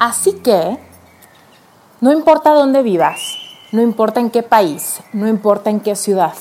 [0.00, 0.78] Así que,
[2.00, 3.36] no importa dónde vivas,
[3.70, 6.32] no importa en qué país, no importa en qué ciudad,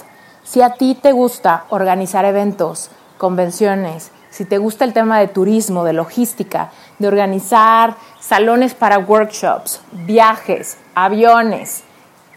[0.46, 5.84] si a ti te gusta organizar eventos, convenciones, si te gusta el tema de turismo,
[5.84, 11.84] de logística, de organizar salones para workshops, viajes, aviones,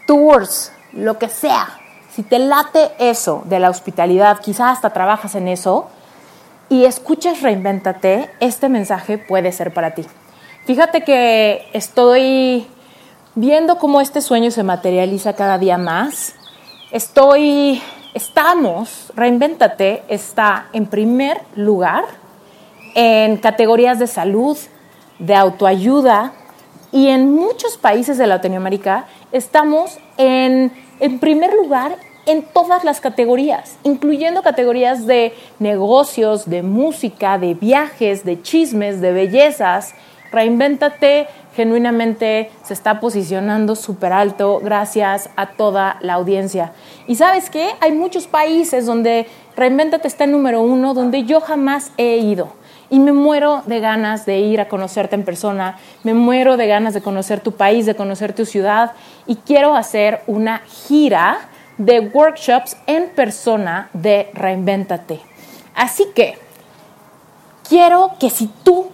[0.05, 1.69] tours, lo que sea,
[2.11, 5.87] si te late eso de la hospitalidad, quizás hasta trabajas en eso,
[6.67, 10.05] y escuchas Reinvéntate, este mensaje puede ser para ti.
[10.65, 12.65] Fíjate que estoy
[13.35, 16.35] viendo cómo este sueño se materializa cada día más.
[16.89, 17.81] Estoy,
[18.13, 22.05] estamos, Reinvéntate está en primer lugar
[22.95, 24.57] en categorías de salud,
[25.19, 26.31] de autoayuda
[26.93, 33.77] y en muchos países de Latinoamérica estamos en, en primer lugar en todas las categorías,
[33.83, 39.93] incluyendo categorías de negocios, de música, de viajes, de chismes, de bellezas.
[40.33, 46.71] Reinvéntate genuinamente se está posicionando súper alto gracias a toda la audiencia.
[47.07, 47.69] Y sabes qué?
[47.79, 52.53] Hay muchos países donde Reinvéntate está en número uno, donde yo jamás he ido.
[52.89, 56.95] Y me muero de ganas de ir a conocerte en persona, me muero de ganas
[56.95, 58.93] de conocer tu país, de conocer tu ciudad.
[59.27, 61.37] Y quiero hacer una gira
[61.77, 65.19] de workshops en persona de Reinvéntate.
[65.75, 66.39] Así que
[67.67, 68.92] quiero que si tú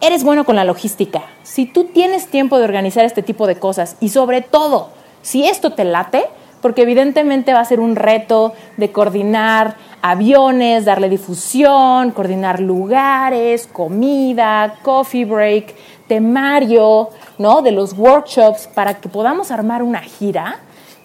[0.00, 3.96] eres bueno con la logística, si tú tienes tiempo de organizar este tipo de cosas
[4.00, 4.90] y sobre todo
[5.22, 6.24] si esto te late,
[6.60, 14.76] porque evidentemente va a ser un reto de coordinar aviones, darle difusión, coordinar lugares, comida,
[14.82, 15.74] coffee break,
[16.06, 17.62] temario, ¿no?
[17.62, 20.60] De los workshops para que podamos armar una gira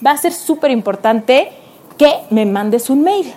[0.06, 1.52] va a ser súper importante
[1.98, 3.34] que me mandes un mail.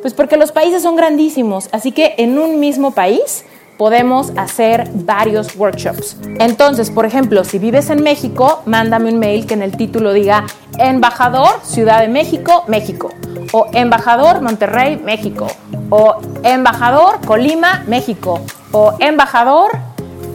[0.00, 3.44] Pues porque los países son grandísimos, así que en un mismo país
[3.76, 6.16] podemos hacer varios workshops.
[6.38, 10.44] Entonces, por ejemplo, si vives en México, mándame un mail que en el título diga
[10.78, 13.10] Embajador Ciudad de México, México.
[13.52, 15.46] O Embajador Monterrey, México.
[15.90, 18.40] O Embajador Colima, México.
[18.72, 19.72] O Embajador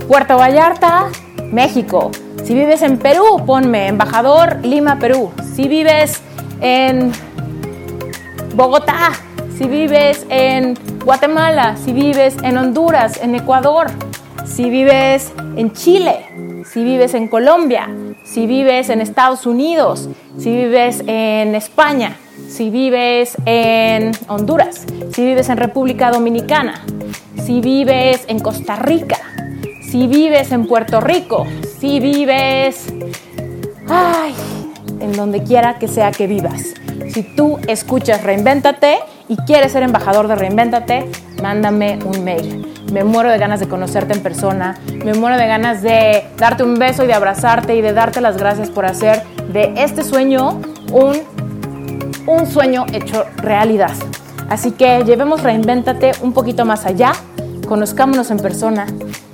[0.07, 1.07] Puerto Vallarta,
[1.51, 2.11] México.
[2.43, 5.31] Si vives en Perú, ponme Embajador Lima, Perú.
[5.55, 6.21] Si vives
[6.59, 7.11] en
[8.55, 9.11] Bogotá,
[9.57, 13.87] si vives en Guatemala, si vives en Honduras, en Ecuador,
[14.45, 16.25] si vives en Chile,
[16.65, 17.89] si vives en Colombia,
[18.23, 22.17] si vives en Estados Unidos, si vives en España,
[22.51, 26.83] si vives en Honduras, si vives en República Dominicana,
[27.45, 29.17] si vives en Costa Rica,
[29.81, 31.45] si vives en Puerto Rico,
[31.79, 32.93] si vives,
[33.87, 34.35] ay,
[34.99, 36.73] en donde quiera que sea que vivas.
[37.09, 41.09] Si tú escuchas Reinvéntate y quieres ser embajador de Reinvéntate,
[41.41, 42.67] mándame un mail.
[42.91, 46.75] Me muero de ganas de conocerte en persona, me muero de ganas de darte un
[46.75, 49.23] beso y de abrazarte y de darte las gracias por hacer
[49.53, 50.61] de este sueño
[50.91, 51.40] un,
[52.27, 53.91] un sueño hecho realidad.
[54.49, 57.13] Así que llevemos Reinvéntate un poquito más allá,
[57.67, 58.85] conozcámonos en persona.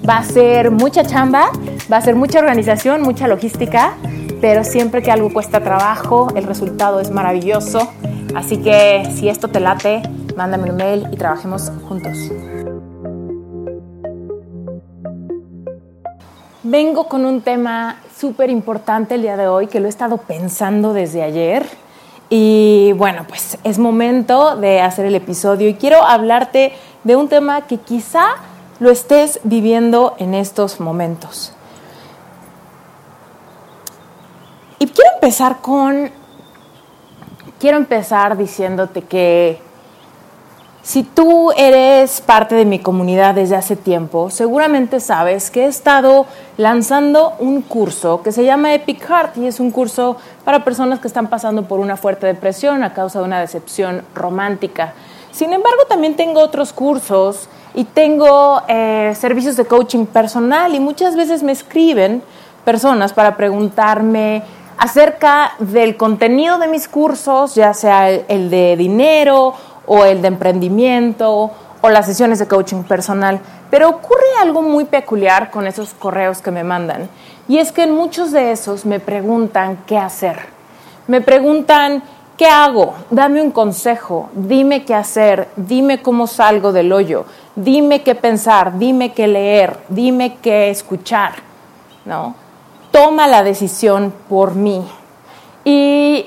[0.07, 1.50] Va a ser mucha chamba,
[1.92, 3.95] va a ser mucha organización, mucha logística,
[4.42, 7.92] pero siempre que algo cuesta trabajo, el resultado es maravilloso.
[8.36, 10.04] Así que si esto te late,
[10.36, 12.31] mándame un mail y trabajemos juntos.
[16.63, 20.94] Vengo con un tema súper importante el día de hoy que lo he estado pensando
[20.94, 21.66] desde ayer.
[22.29, 27.68] Y bueno, pues es momento de hacer el episodio y quiero hablarte de un tema
[27.68, 28.35] que quizá
[28.79, 31.53] lo estés viviendo en estos momentos.
[34.79, 36.12] Y quiero empezar con
[37.59, 39.59] quiero empezar diciéndote que
[40.88, 46.25] si tú eres parte de mi comunidad desde hace tiempo, seguramente sabes que he estado
[46.56, 51.10] lanzando un curso que se llama Epic Heart y es un curso para personas que
[51.10, 54.94] están pasando por una fuerte depresión a causa de una decepción romántica.
[55.31, 61.18] Sin embargo, también tengo otros cursos y tengo eh, servicios de coaching personal y muchas
[61.18, 62.24] veces me escriben
[62.63, 64.42] personas para preguntarme
[64.78, 69.54] acerca del contenido de mis cursos, ya sea el de dinero
[69.88, 71.51] o el de emprendimiento
[71.81, 73.39] o las sesiones de coaching personal.
[73.72, 77.10] Pero ocurre algo muy peculiar con esos correos que me mandan.
[77.48, 80.38] Y es que en muchos de esos me preguntan qué hacer.
[81.07, 82.04] Me preguntan,
[82.38, 82.94] ¿qué hago?
[83.10, 87.25] Dame un consejo, dime qué hacer, dime cómo salgo del hoyo,
[87.56, 91.36] dime qué pensar, dime qué leer, dime qué escuchar.
[92.06, 92.36] ¿No?
[92.92, 94.86] Toma la decisión por mí.
[95.63, 96.25] Y,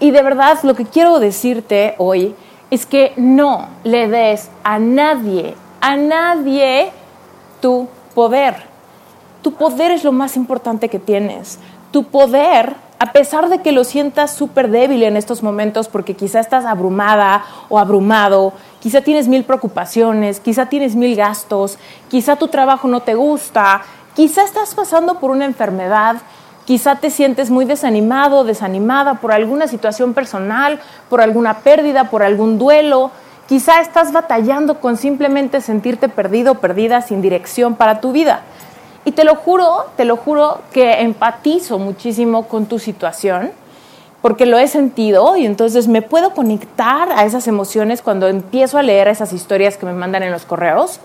[0.00, 2.34] y de verdad lo que quiero decirte hoy
[2.74, 6.90] es que no le des a nadie, a nadie
[7.60, 8.56] tu poder.
[9.42, 11.60] Tu poder es lo más importante que tienes.
[11.92, 16.40] Tu poder, a pesar de que lo sientas súper débil en estos momentos porque quizá
[16.40, 21.78] estás abrumada o abrumado, quizá tienes mil preocupaciones, quizá tienes mil gastos,
[22.08, 23.82] quizá tu trabajo no te gusta,
[24.16, 26.16] quizá estás pasando por una enfermedad,
[26.64, 30.80] Quizá te sientes muy desanimado, desanimada por alguna situación personal,
[31.10, 33.10] por alguna pérdida, por algún duelo.
[33.46, 38.42] Quizá estás batallando con simplemente sentirte perdido, perdida, sin dirección para tu vida.
[39.04, 43.52] Y te lo juro, te lo juro que empatizo muchísimo con tu situación,
[44.22, 48.82] porque lo he sentido y entonces me puedo conectar a esas emociones cuando empiezo a
[48.82, 50.98] leer esas historias que me mandan en los correos.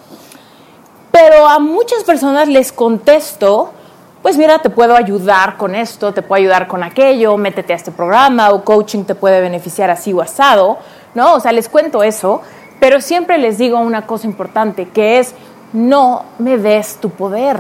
[1.12, 3.74] Pero a muchas personas les contesto
[4.22, 7.92] pues mira, te puedo ayudar con esto, te puedo ayudar con aquello, métete a este
[7.92, 10.78] programa o coaching te puede beneficiar así o asado,
[11.16, 11.36] ¿no?
[11.36, 12.42] O sea, les cuento eso,
[12.80, 15.34] pero siempre les digo una cosa importante, que es
[15.72, 17.60] no me des tu poder.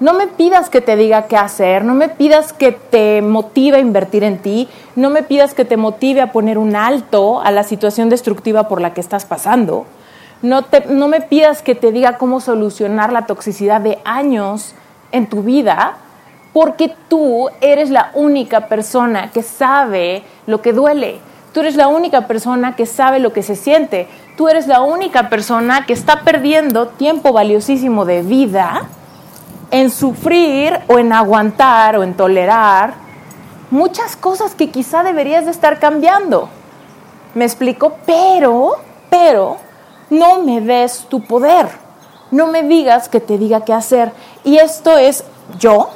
[0.00, 3.80] No me pidas que te diga qué hacer, no me pidas que te motive a
[3.80, 7.64] invertir en ti, no me pidas que te motive a poner un alto a la
[7.64, 9.86] situación destructiva por la que estás pasando.
[10.40, 14.76] No, te, no me pidas que te diga cómo solucionar la toxicidad de años
[15.12, 15.96] en tu vida
[16.52, 21.20] porque tú eres la única persona que sabe lo que duele.
[21.52, 24.08] Tú eres la única persona que sabe lo que se siente.
[24.36, 28.82] Tú eres la única persona que está perdiendo tiempo valiosísimo de vida
[29.70, 32.94] en sufrir o en aguantar o en tolerar
[33.70, 36.48] muchas cosas que quizá deberías de estar cambiando.
[37.34, 38.76] Me explico, pero,
[39.10, 39.58] pero,
[40.10, 41.68] no me des tu poder
[42.30, 44.12] no me digas que te diga qué hacer.
[44.44, 45.24] Y esto es
[45.58, 45.90] yo,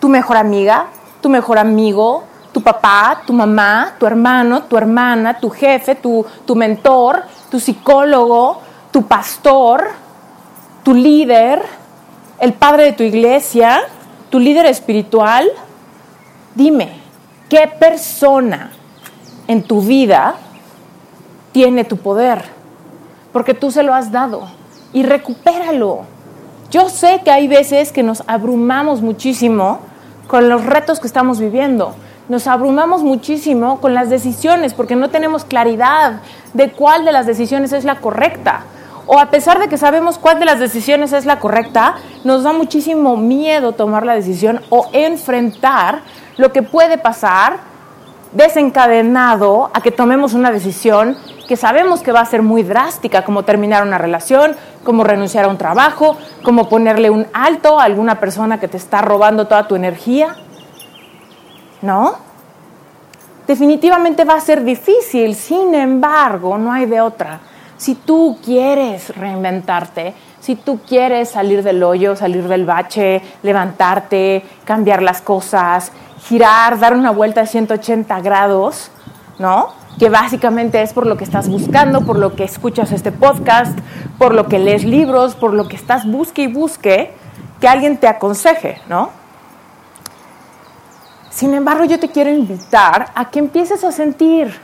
[0.00, 0.86] tu mejor amiga,
[1.20, 6.54] tu mejor amigo, tu papá, tu mamá, tu hermano, tu hermana, tu jefe, tu, tu
[6.54, 8.60] mentor, tu psicólogo,
[8.90, 9.88] tu pastor,
[10.82, 11.62] tu líder,
[12.38, 13.82] el padre de tu iglesia,
[14.30, 15.48] tu líder espiritual.
[16.54, 17.00] Dime,
[17.48, 18.70] ¿qué persona
[19.46, 20.34] en tu vida
[21.52, 22.44] tiene tu poder?
[23.32, 24.48] Porque tú se lo has dado
[24.92, 26.17] y recupéralo.
[26.70, 29.78] Yo sé que hay veces que nos abrumamos muchísimo
[30.26, 31.94] con los retos que estamos viviendo.
[32.28, 36.20] Nos abrumamos muchísimo con las decisiones porque no tenemos claridad
[36.52, 38.64] de cuál de las decisiones es la correcta.
[39.06, 42.52] O a pesar de que sabemos cuál de las decisiones es la correcta, nos da
[42.52, 46.02] muchísimo miedo tomar la decisión o enfrentar
[46.36, 47.60] lo que puede pasar
[48.32, 51.16] desencadenado a que tomemos una decisión
[51.46, 54.54] que sabemos que va a ser muy drástica, como terminar una relación,
[54.84, 59.00] como renunciar a un trabajo, como ponerle un alto a alguna persona que te está
[59.00, 60.36] robando toda tu energía.
[61.80, 62.16] ¿No?
[63.46, 67.40] Definitivamente va a ser difícil, sin embargo, no hay de otra.
[67.78, 75.00] Si tú quieres reinventarte, si tú quieres salir del hoyo, salir del bache, levantarte, cambiar
[75.00, 78.90] las cosas, girar, dar una vuelta de 180 grados,
[79.38, 79.72] ¿no?
[79.98, 83.78] Que básicamente es por lo que estás buscando, por lo que escuchas este podcast,
[84.18, 87.12] por lo que lees libros, por lo que estás busque y busque
[87.60, 89.10] que alguien te aconseje, ¿no?
[91.30, 94.58] Sin embargo, yo te quiero invitar a que empieces a sentir,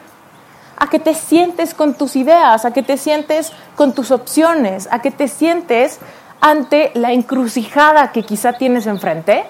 [0.76, 5.00] a que te sientes con tus ideas, a que te sientes con tus opciones, a
[5.00, 6.00] que te sientes
[6.40, 9.44] ante la encrucijada que quizá tienes enfrente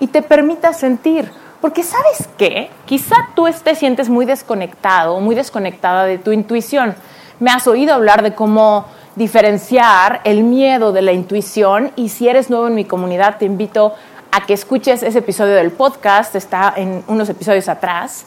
[0.00, 1.30] y te permitas sentir.
[1.60, 6.94] Porque sabes qué, quizá tú te sientes muy desconectado, muy desconectada de tu intuición.
[7.40, 8.86] Me has oído hablar de cómo
[9.16, 13.94] diferenciar el miedo de la intuición y si eres nuevo en mi comunidad te invito
[14.30, 18.26] a que escuches ese episodio del podcast, está en unos episodios atrás.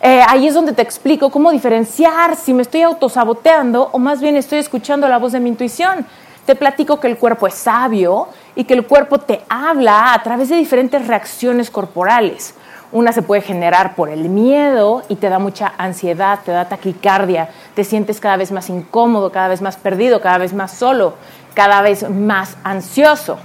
[0.00, 4.36] Eh, ahí es donde te explico cómo diferenciar si me estoy autosaboteando o más bien
[4.36, 6.06] estoy escuchando la voz de mi intuición.
[6.46, 10.48] Te platico que el cuerpo es sabio y que el cuerpo te habla a través
[10.48, 12.56] de diferentes reacciones corporales.
[12.90, 17.50] Una se puede generar por el miedo y te da mucha ansiedad, te da taquicardia,
[17.76, 21.14] te sientes cada vez más incómodo, cada vez más perdido, cada vez más solo,
[21.54, 23.38] cada vez más ansioso.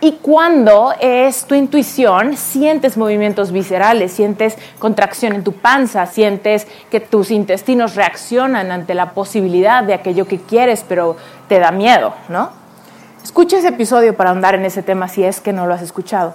[0.00, 7.00] Y cuando es tu intuición, sientes movimientos viscerales, sientes contracción en tu panza, sientes que
[7.00, 12.61] tus intestinos reaccionan ante la posibilidad de aquello que quieres, pero te da miedo, ¿no?
[13.24, 16.34] Escucha ese episodio para andar en ese tema si es que no lo has escuchado.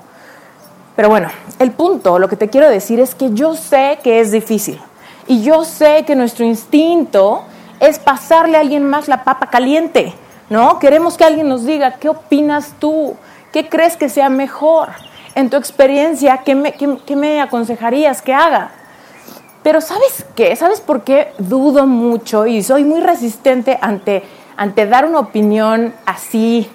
[0.95, 1.27] Pero bueno,
[1.59, 4.79] el punto, lo que te quiero decir es que yo sé que es difícil
[5.27, 7.43] y yo sé que nuestro instinto
[7.81, 10.13] es pasarle a alguien más la papa caliente,
[10.49, 10.79] ¿no?
[10.79, 13.15] Queremos que alguien nos diga, ¿qué opinas tú?
[13.51, 14.89] ¿Qué crees que sea mejor?
[15.35, 18.71] En tu experiencia, ¿qué me, aconsejarías que haga?
[19.61, 20.55] Pero ¿sabes qué?
[20.55, 24.23] ¿Sabes por qué dudo mucho y soy muy resistente ante,
[24.55, 26.71] ante dar una opinión así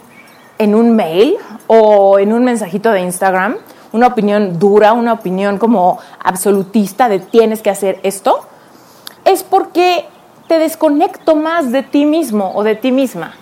[0.62, 3.56] en un mail o en un mensajito de Instagram?
[3.92, 8.40] Una opinión dura, una opinión como absolutista de tienes que hacer esto.
[9.24, 10.06] Es porque
[10.48, 13.34] te desconecto más de ti mismo o de ti misma.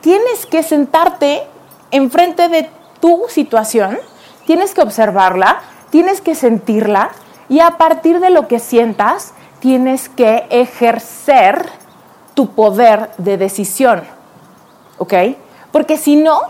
[0.00, 1.42] Tienes que sentarte
[1.90, 2.68] enfrente de
[3.00, 3.98] tu situación,
[4.46, 7.10] tienes que observarla, tienes que sentirla
[7.48, 11.66] y a partir de lo que sientas, tienes que ejercer
[12.34, 14.02] tu poder de decisión.
[14.98, 15.14] ¿Ok?
[15.74, 16.40] Porque si no,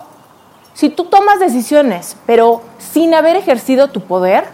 [0.75, 4.45] si tú tomas decisiones, pero sin haber ejercido tu poder,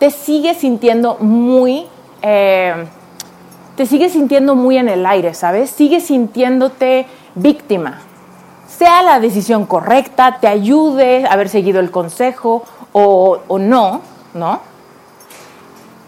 [0.00, 1.86] te sigues sintiendo muy,
[2.22, 2.86] eh,
[3.76, 5.70] te sigues sintiendo muy en el aire, ¿sabes?
[5.70, 8.00] Sigues sintiéndote víctima
[8.76, 14.00] sea la decisión correcta, te ayude a haber seguido el consejo o, no,
[14.34, 14.60] ¿no?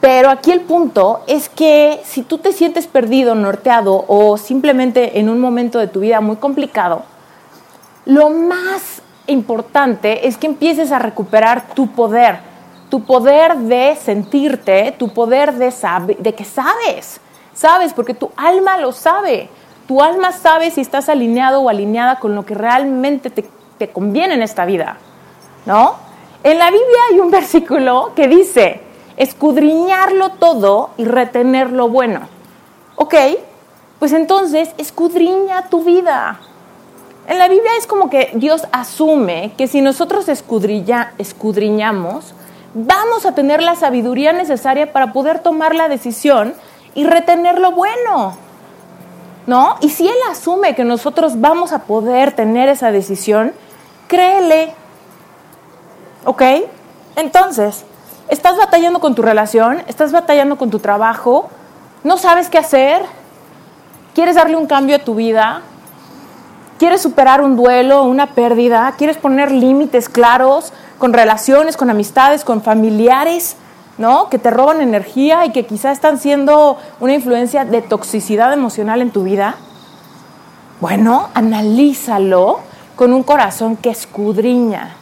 [0.00, 5.28] Pero aquí el punto es que si tú te sientes perdido, norteado o simplemente en
[5.28, 7.02] un momento de tu vida muy complicado,
[8.07, 12.39] lo más importante es que empieces a recuperar tu poder,
[12.89, 15.73] tu poder de sentirte, tu poder de,
[16.19, 17.21] de que sabes,
[17.53, 19.51] sabes, porque tu alma lo sabe.
[19.89, 24.43] Tu alma sabe si estás alineado o alineada con lo que realmente te, conviene en
[24.43, 24.97] esta vida,
[25.65, 25.95] ¿no?
[26.43, 28.81] En la Biblia hay un versículo que dice,
[29.17, 32.21] escudriñarlo todo y retener lo bueno.
[32.97, 33.15] ¿Ok?
[33.99, 36.41] Pues entonces, escudriña tu vida.
[37.26, 42.35] En la Biblia es como que Dios asume que si nosotros escudriñamos,
[42.75, 46.54] vamos a tener la sabiduría necesaria para poder tomar la decisión
[46.95, 48.37] y retener lo bueno.
[49.47, 49.76] ¿no?
[49.80, 53.52] Y si Él asume que nosotros vamos a poder tener esa decisión,
[54.09, 54.75] créele.
[56.25, 56.42] ¿Ok?
[57.14, 57.85] Entonces,
[58.28, 61.49] estás batallando con tu relación, estás batallando con tu trabajo,
[62.02, 63.02] no sabes qué hacer,
[64.14, 65.62] quieres darle un cambio a tu vida,
[66.78, 72.62] quieres superar un duelo, una pérdida, quieres poner límites claros con relaciones, con amistades, con
[72.62, 73.56] familiares.
[73.99, 74.28] ¿no?
[74.28, 79.11] Que te roban energía y que quizá están siendo una influencia de toxicidad emocional en
[79.11, 79.54] tu vida.
[80.80, 82.61] Bueno, analízalo
[82.95, 84.97] con un corazón que escudriña.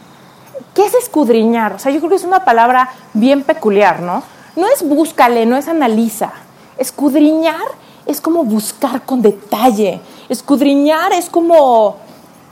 [0.73, 1.73] ¿Qué es escudriñar?
[1.73, 4.23] O sea, yo creo que es una palabra bien peculiar, ¿no?
[4.55, 6.31] No es búscale, no es analiza.
[6.77, 7.65] Escudriñar
[8.05, 9.99] es como buscar con detalle.
[10.29, 11.97] Escudriñar es como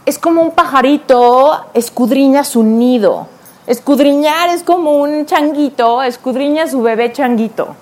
[0.05, 3.27] es como un pajarito escudriña su nido.
[3.65, 7.75] Escudriñar es como un changuito, escudriña su bebé changuito.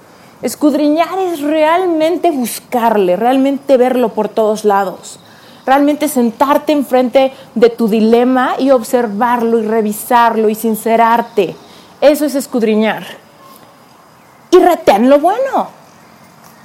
[0.43, 5.19] Escudriñar es realmente buscarle, realmente verlo por todos lados.
[5.65, 11.55] Realmente sentarte enfrente de tu dilema y observarlo y revisarlo y sincerarte.
[11.99, 13.03] Eso es escudriñar.
[14.51, 15.80] Y retén lo bueno.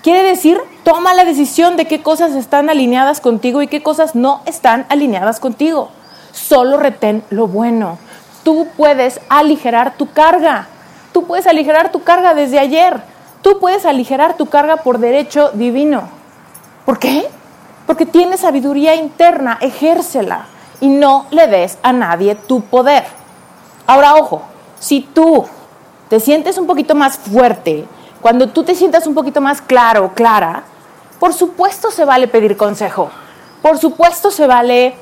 [0.07, 4.41] Quiere decir, toma la decisión de qué cosas están alineadas contigo y qué cosas no
[4.47, 5.89] están alineadas contigo.
[6.31, 7.99] Solo retén lo bueno
[8.47, 10.69] tú puedes aligerar tu carga.
[11.13, 13.03] Tú puedes aligerar tu carga desde ayer.
[13.43, 16.09] Tú puedes aligerar tu carga por derecho divino.
[16.85, 17.27] ¿Por qué?
[17.89, 20.47] Porque tienes sabiduría interna, ejércela
[20.81, 23.03] y no le des a nadie tu poder.
[23.85, 24.43] Ahora, ojo,
[24.79, 25.45] si tú
[26.09, 27.85] te sientes un poquito más fuerte,
[28.27, 30.65] cuando tú te sientas un poquito más claro, clara,
[31.21, 33.09] por supuesto se vale pedir consejo.
[33.63, 34.97] Por supuesto se vale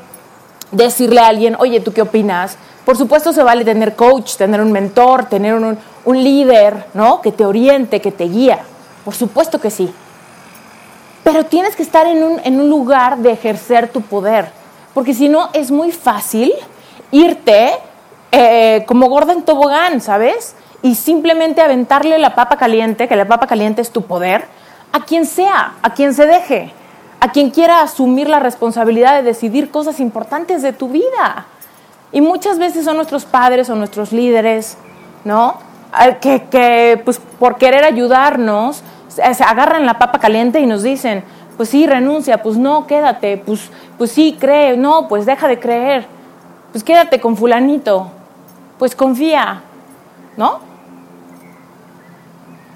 [0.70, 2.58] decirle a alguien, oye, ¿tú qué opinas?
[2.84, 7.22] Por supuesto se vale tener coach, tener un mentor, tener un, líder, ¿no?
[7.22, 8.58] Que te oriente, que te guía.
[9.06, 9.90] Por supuesto que sí.
[11.22, 14.52] Pero tienes que estar en un, en un lugar de ejercer tu poder.
[14.92, 16.52] Porque si no, es muy fácil
[17.10, 17.72] irte
[18.32, 20.54] eh, como gorda en tobogán, ¿sabes?
[20.84, 24.44] Y simplemente aventarle la papa caliente, que la papa caliente es tu poder,
[24.92, 26.74] a quien sea, a quien se deje,
[27.20, 31.46] a quien quiera asumir la responsabilidad de decidir cosas importantes de tu vida.
[32.12, 34.76] Y muchas veces son nuestros padres o nuestros líderes,
[35.24, 35.56] ¿no?
[36.20, 41.24] Que, que pues por querer ayudarnos, se agarran la papa caliente y nos dicen,
[41.56, 46.06] pues sí, renuncia, pues no, quédate, pues, pues sí, cree, no, pues deja de creer,
[46.72, 48.10] pues quédate con fulanito,
[48.78, 49.62] pues confía,
[50.36, 50.73] ¿no?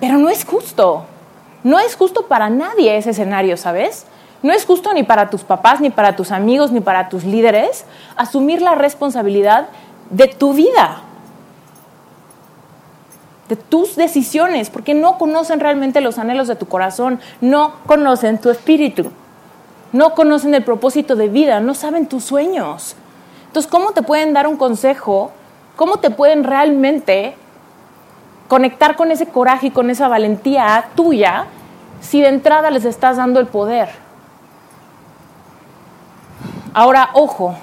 [0.01, 1.05] Pero no es justo,
[1.65, 4.07] no es justo para nadie ese escenario, ¿sabes?
[4.43, 7.85] No es justo ni para tus papás, ni para tus amigos, ni para tus líderes
[8.17, 9.69] asumir la responsabilidad
[10.11, 11.03] de tu vida,
[13.49, 18.51] de tus decisiones, porque no conocen realmente los anhelos de tu corazón, no conocen tu
[18.51, 19.11] espíritu,
[19.93, 22.95] no conocen el propósito de vida, no saben tus sueños.
[23.47, 25.33] Entonces, ¿cómo te pueden dar un consejo?
[25.77, 27.35] ¿Cómo te pueden realmente
[28.49, 31.47] conectar con ese coraje y con esa valentía tuya
[32.01, 33.89] si de entrada les estás dando el poder?
[36.75, 37.55] Ahora, ojo,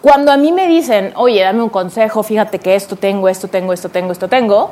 [0.00, 3.72] cuando a mí me dicen, oye, dame un consejo, fíjate que esto tengo, esto tengo,
[3.72, 4.70] esto tengo, esto tengo,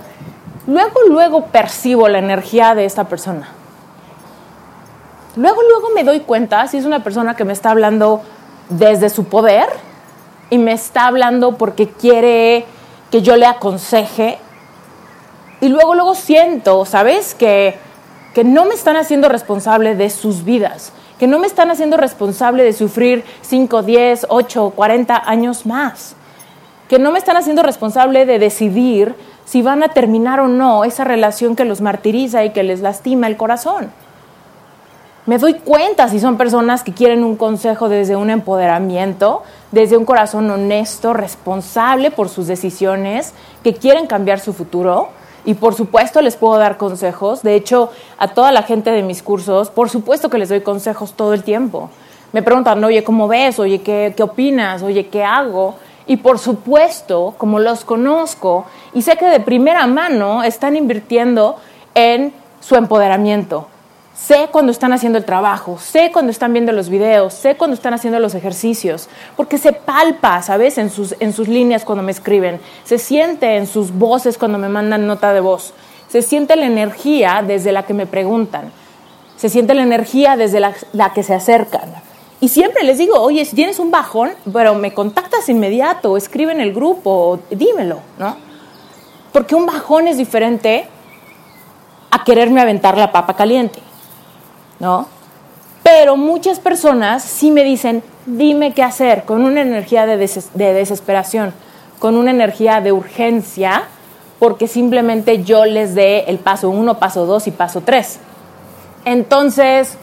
[0.66, 3.48] luego, luego percibo la energía de esta persona.
[5.36, 8.22] Luego, luego me doy cuenta si es una persona que me está hablando
[8.70, 9.68] desde su poder
[10.50, 12.64] y me está hablando porque quiere
[13.10, 14.38] que yo le aconseje.
[15.60, 17.34] Y luego, luego siento, ¿sabes?
[17.34, 17.76] Que,
[18.34, 22.62] que no me están haciendo responsable de sus vidas que no me están haciendo responsable
[22.62, 26.14] de sufrir 5, 10, 8, 40 años más,
[26.88, 31.04] que no me están haciendo responsable de decidir si van a terminar o no esa
[31.04, 33.90] relación que los martiriza y que les lastima el corazón.
[35.26, 40.06] Me doy cuenta si son personas que quieren un consejo desde un empoderamiento, desde un
[40.06, 45.10] corazón honesto, responsable por sus decisiones, que quieren cambiar su futuro,
[45.48, 47.42] y por supuesto les puedo dar consejos.
[47.42, 51.14] De hecho, a toda la gente de mis cursos, por supuesto que les doy consejos
[51.14, 51.88] todo el tiempo.
[52.34, 53.58] Me preguntan, oye, ¿cómo ves?
[53.58, 54.82] Oye, ¿qué, qué opinas?
[54.82, 55.76] Oye, ¿qué hago?
[56.06, 61.56] Y por supuesto, como los conozco y sé que de primera mano están invirtiendo
[61.94, 63.68] en su empoderamiento,
[64.18, 67.94] Sé cuando están haciendo el trabajo, sé cuando están viendo los videos, sé cuando están
[67.94, 70.76] haciendo los ejercicios, porque se palpa, ¿sabes?
[70.76, 74.68] En sus, en sus líneas cuando me escriben, se siente en sus voces cuando me
[74.68, 75.72] mandan nota de voz,
[76.08, 78.72] se siente la energía desde la que me preguntan,
[79.36, 81.88] se siente la energía desde la, la que se acercan.
[82.40, 86.60] Y siempre les digo, oye, si tienes un bajón, pero me contactas inmediato, escribe en
[86.60, 88.36] el grupo, dímelo, ¿no?
[89.32, 90.88] Porque un bajón es diferente
[92.10, 93.87] a quererme aventar la papa caliente.
[94.80, 95.06] ¿No?
[95.82, 101.54] Pero muchas personas sí me dicen, dime qué hacer, con una energía de, desesperación,
[101.98, 103.84] con una energía de urgencia,
[104.38, 108.18] porque simplemente yo les dé el paso uno, paso dos y paso tres.
[109.04, 109.96] Entonces,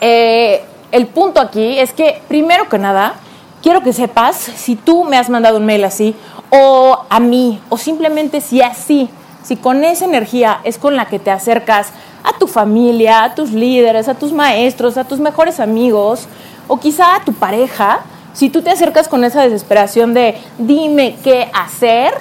[0.00, 0.62] eh,
[0.92, 3.14] el punto aquí es que, primero que nada,
[3.62, 6.14] quiero que sepas si tú me has mandado un mail así,
[6.50, 9.10] o a mí, o simplemente si así,
[9.42, 11.88] si con esa energía es con la que te acercas
[12.26, 16.26] a tu familia, a tus líderes, a tus maestros, a tus mejores amigos
[16.66, 18.00] o quizá a tu pareja,
[18.32, 22.12] si tú te acercas con esa desesperación de dime qué hacer,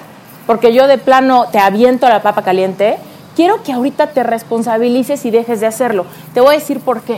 [0.46, 2.98] porque yo de plano te aviento a la papa caliente,
[3.36, 6.06] quiero que ahorita te responsabilices y dejes de hacerlo.
[6.36, 7.18] Te voy a decir por qué.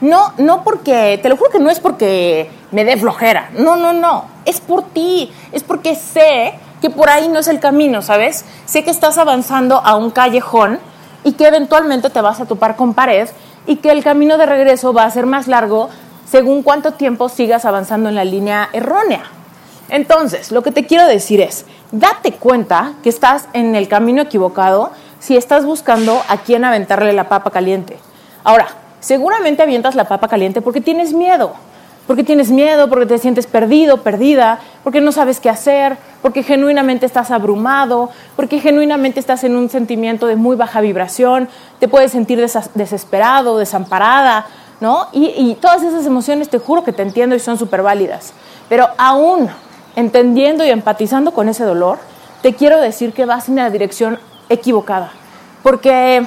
[0.00, 3.92] No, no porque, te lo juro que no es porque me dé flojera, no, no,
[3.92, 8.44] no, es por ti, es porque sé que por ahí no es el camino, ¿sabes?
[8.66, 10.78] Sé que estás avanzando a un callejón
[11.24, 13.28] y que eventualmente te vas a topar con pared
[13.66, 15.88] y que el camino de regreso va a ser más largo
[16.30, 19.24] según cuánto tiempo sigas avanzando en la línea errónea.
[19.88, 24.90] Entonces, lo que te quiero decir es, date cuenta que estás en el camino equivocado
[25.18, 27.98] si estás buscando a quién aventarle la papa caliente.
[28.44, 28.68] Ahora,
[29.00, 31.54] seguramente avientas la papa caliente porque tienes miedo
[32.06, 37.06] porque tienes miedo, porque te sientes perdido, perdida, porque no sabes qué hacer, porque genuinamente
[37.06, 42.44] estás abrumado, porque genuinamente estás en un sentimiento de muy baja vibración, te puedes sentir
[42.74, 44.46] desesperado, desamparada,
[44.80, 45.08] ¿no?
[45.12, 48.34] Y, todas esas emociones te juro que te entiendo y son súper válidas.
[48.68, 49.48] Pero aún
[49.96, 51.98] entendiendo y empatizando con ese dolor,
[52.42, 54.18] te quiero decir que vas en la dirección
[54.50, 55.12] equivocada,
[55.62, 56.26] porque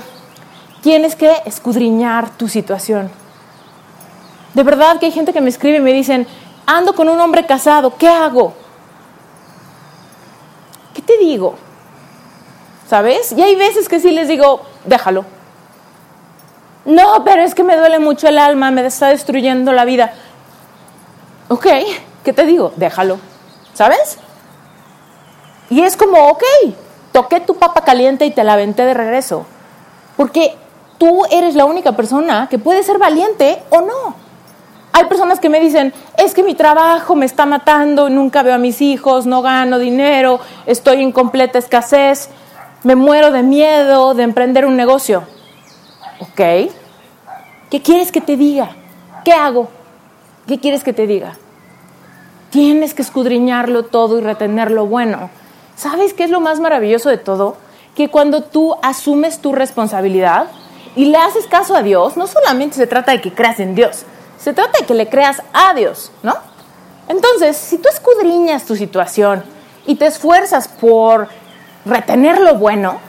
[0.82, 3.12] tienes que escudriñar tu situación
[4.58, 6.26] de verdad que hay gente que me escribe y me dicen,
[6.66, 8.56] ando con un hombre casado, ¿qué hago?
[10.96, 11.54] ¿Qué te digo?
[12.90, 13.34] ¿Sabes?
[13.34, 15.26] Y hay veces que sí les digo, déjalo.
[16.86, 20.12] No, pero es que me duele mucho el alma, me está destruyendo la vida.
[21.50, 21.68] Ok,
[22.24, 22.74] ¿qué te digo?
[22.78, 23.20] Déjalo.
[23.76, 24.18] ¿Sabes?
[25.70, 26.44] Y es como, ok,
[27.12, 29.46] toqué tu papa caliente y te la aventé de regreso.
[30.16, 30.58] Porque
[30.98, 34.27] tú eres la única persona que puede ser valiente o no.
[34.98, 38.58] Hay personas que me dicen, es que mi trabajo me está matando, nunca veo a
[38.58, 42.30] mis hijos, no gano dinero, estoy en completa escasez,
[42.82, 45.22] me muero de miedo de emprender un negocio.
[46.20, 46.72] ¿Ok?
[47.70, 48.72] ¿Qué quieres que te diga?
[49.24, 49.70] ¿Qué hago?
[50.48, 51.38] ¿Qué quieres que te diga?
[52.50, 55.30] Tienes que escudriñarlo todo y retener lo bueno.
[55.76, 57.56] ¿Sabes qué es lo más maravilloso de todo?
[57.94, 60.48] Que cuando tú asumes tu responsabilidad
[60.96, 64.04] y le haces caso a Dios, no solamente se trata de que creas en Dios,
[64.38, 66.34] se trata de que le creas a Dios, ¿no?
[67.08, 69.44] Entonces, si tú escudriñas tu situación
[69.86, 71.28] y te esfuerzas por
[71.86, 73.00] retener lo bueno,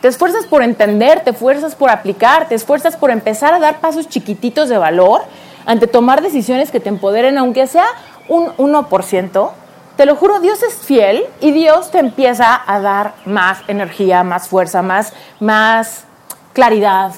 [0.00, 4.08] te esfuerzas por entender, te esfuerzas por aplicar, te esfuerzas por empezar a dar pasos
[4.08, 5.22] chiquititos de valor
[5.66, 7.86] ante tomar decisiones que te empoderen, aunque sea
[8.28, 9.50] un 1%,
[9.96, 14.48] te lo juro, Dios es fiel y Dios te empieza a dar más energía, más
[14.48, 16.04] fuerza, más, más
[16.52, 17.12] claridad.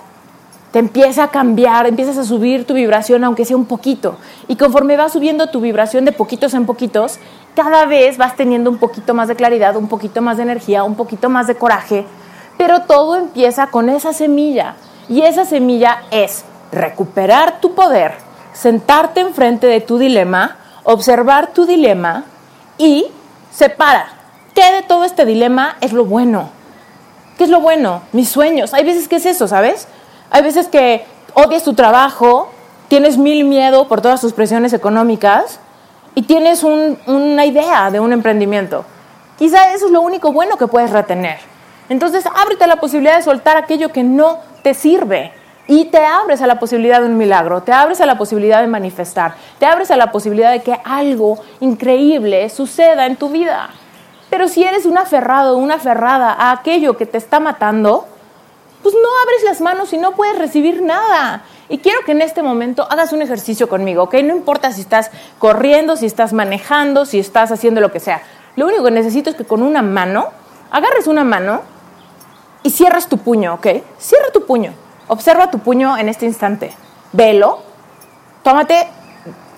[0.75, 4.19] Te empieza a cambiar, empiezas a subir tu vibración, aunque sea un poquito.
[4.47, 7.19] Y conforme va subiendo tu vibración de poquitos en poquitos,
[7.55, 10.97] cada vez vas teniendo un poquito más de claridad, un poquito más de energía, un
[10.97, 12.05] poquito más de coraje
[12.57, 14.77] pero todo empieza con esa semilla.
[15.09, 18.15] Y esa semilla es recuperar tu poder,
[18.53, 22.25] sentarte enfrente de tu dilema, observar tu dilema
[22.79, 23.07] y
[23.53, 24.07] separa.
[24.55, 26.51] ¿Qué de todo este dilema es lo bueno?
[27.37, 28.03] ¿Qué es lo bueno?
[28.13, 28.73] Mis sueños.
[28.73, 29.89] Hay veces que es eso, ¿sabes?
[30.31, 32.51] Hay veces que odias tu trabajo,
[32.89, 35.61] tienes mil miedo por todas tus presiones económicas
[36.15, 38.85] y tienes una idea de un emprendimiento.
[39.39, 41.39] Quizá eso es lo único bueno que puedes retener.
[41.89, 45.33] Entonces, ábrete la posibilidad de soltar aquello que no te sirve.
[45.67, 48.67] Y te abres a la posibilidad de un milagro, te abres a la posibilidad de
[48.67, 53.71] manifestar, te abres a la posibilidad de que algo increíble suceda en tu vida.
[54.29, 58.07] Pero si eres un aferrado, una aferrada a aquello que te está matando,
[58.85, 61.43] pues no abres las manos y no puedes recibir nada.
[61.71, 64.17] Y quiero que en este momento hagas un ejercicio conmigo, ¿ok?
[64.23, 68.21] No importa si estás corriendo, si estás manejando, si estás haciendo lo que sea.
[68.57, 70.27] Lo único que necesito es que con una mano,
[70.71, 71.63] agarres una mano
[72.63, 73.69] y cierras tu puño, ¿ok?
[73.99, 74.75] Cierra tu puño.
[75.09, 76.71] Observa tu puño en este instante.
[77.13, 77.61] Velo.
[78.43, 78.87] Tómate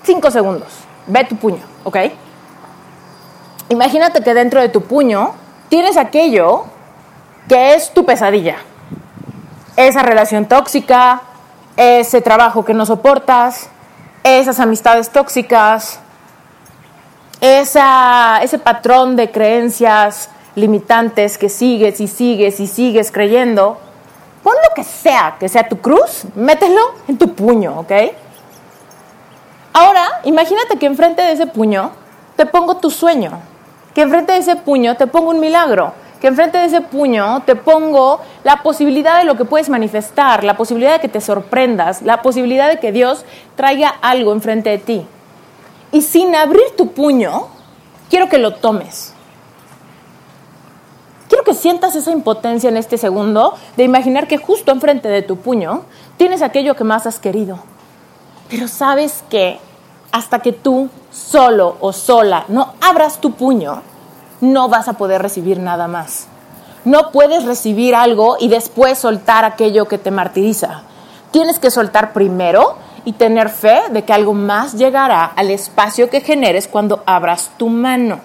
[0.05, 0.69] cinco segundos.
[1.09, 1.97] Ve tu puño, ¿ok?
[3.71, 5.33] Imagínate que dentro de tu puño
[5.69, 6.67] tienes aquello
[7.49, 8.59] que es tu pesadilla.
[9.77, 11.23] Esa relación tóxica,
[11.77, 13.69] ese trabajo que no soportas,
[14.25, 16.01] esas amistades tóxicas,
[17.41, 23.79] esa, ese patrón de creencias limitantes que sigues y sigues y sigues creyendo,
[24.43, 27.93] pon lo que sea, que sea tu cruz, mételo en tu puño, ¿ok?
[29.75, 31.91] Ahora, imagínate que enfrente de ese puño
[32.37, 33.33] te pongo tu sueño,
[33.95, 37.57] que enfrente de ese puño te pongo un milagro, que enfrente de ese puño te
[37.57, 42.23] pongo la posibilidad de lo que puedes manifestar, la posibilidad de que te sorprendas, la
[42.23, 43.25] posibilidad de que Dios
[43.55, 45.07] traiga algo enfrente de ti.
[45.93, 47.49] Y sin abrir tu puño,
[48.09, 49.15] quiero que lo tomes
[51.29, 55.37] quiero que sientas esa impotencia en este segundo de imaginar que justo enfrente de tu
[55.37, 55.83] puño
[56.17, 57.59] tienes aquello que más has querido.
[58.49, 59.59] Pero sabes que
[60.13, 63.83] hasta que tú solo o sola no abras tu puño,
[64.41, 66.27] no vas a poder recibir nada más.
[66.85, 70.83] No puedes recibir algo y después soltar aquello que te martiriza.
[71.33, 76.21] Tienes que soltar primero y tener fe de que algo más llegará al espacio que
[76.21, 78.21] generes cuando abras tu mano.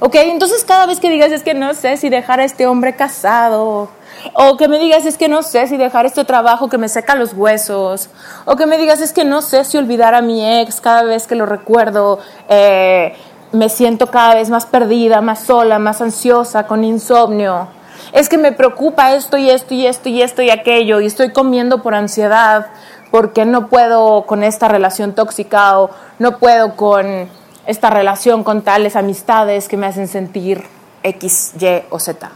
[0.00, 0.14] ¿Ok?
[0.16, 3.88] Entonces cada vez que digas es que no sé si dejar a este hombre casado,
[4.32, 7.16] o que me digas es que no sé si dejar este trabajo que me seca
[7.16, 8.08] los huesos,
[8.44, 11.26] o que me digas es que no sé si olvidar a mi ex cada vez
[11.26, 13.14] que lo recuerdo, eh,
[13.52, 17.68] me siento cada vez más perdida, más sola, más ansiosa, con insomnio.
[18.12, 21.32] Es que me preocupa esto y esto y esto y esto y aquello, y estoy
[21.32, 22.66] comiendo por ansiedad
[23.10, 27.28] porque no puedo con esta relación tóxica o no puedo con
[27.66, 30.64] esta relación con tales amistades que me hacen sentir
[31.02, 32.30] X, Y o Z.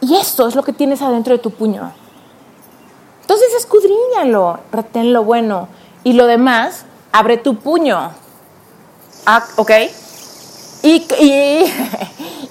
[0.00, 1.92] Y esto es lo que tienes adentro de tu puño.
[3.22, 5.68] Entonces escudriñalo, retén lo bueno
[6.04, 8.12] y lo demás, abre tu puño.
[9.30, 9.72] Ah, ¿Ok?
[10.82, 11.74] Y, y,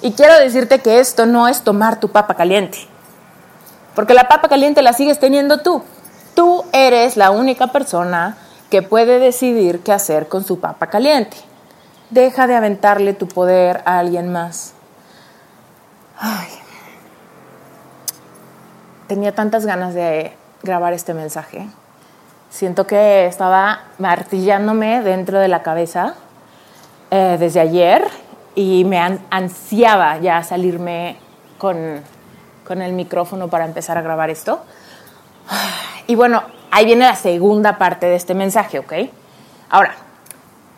[0.02, 2.78] y quiero decirte que esto no es tomar tu papa caliente.
[3.96, 5.82] Porque la papa caliente la sigues teniendo tú.
[6.36, 8.38] Tú eres la única persona
[8.70, 11.36] que puede decidir qué hacer con su papa caliente.
[12.10, 14.74] Deja de aventarle tu poder a alguien más.
[16.16, 16.46] Ay.
[19.08, 21.68] Tenía tantas ganas de grabar este mensaje.
[22.50, 26.14] Siento que estaba martillándome dentro de la cabeza
[27.10, 28.04] eh, desde ayer
[28.54, 28.98] y me
[29.30, 31.16] ansiaba ya salirme
[31.58, 32.02] con,
[32.66, 34.60] con el micrófono para empezar a grabar esto.
[36.06, 38.94] Y bueno, ahí viene la segunda parte de este mensaje, ¿ok?
[39.68, 39.94] Ahora,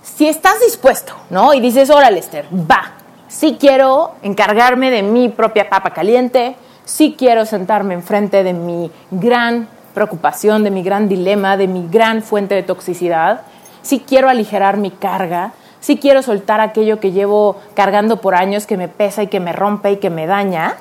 [0.02, 1.54] si estás dispuesto, ¿no?
[1.54, 2.92] Y dices, órale, Lester, va,
[3.28, 9.68] sí quiero encargarme de mi propia papa caliente, sí quiero sentarme enfrente de mi gran
[9.94, 13.42] preocupación, de mi gran dilema, de mi gran fuente de toxicidad,
[13.82, 18.76] sí quiero aligerar mi carga, sí quiero soltar aquello que llevo cargando por años, que
[18.76, 20.76] me pesa y que me rompe y que me daña,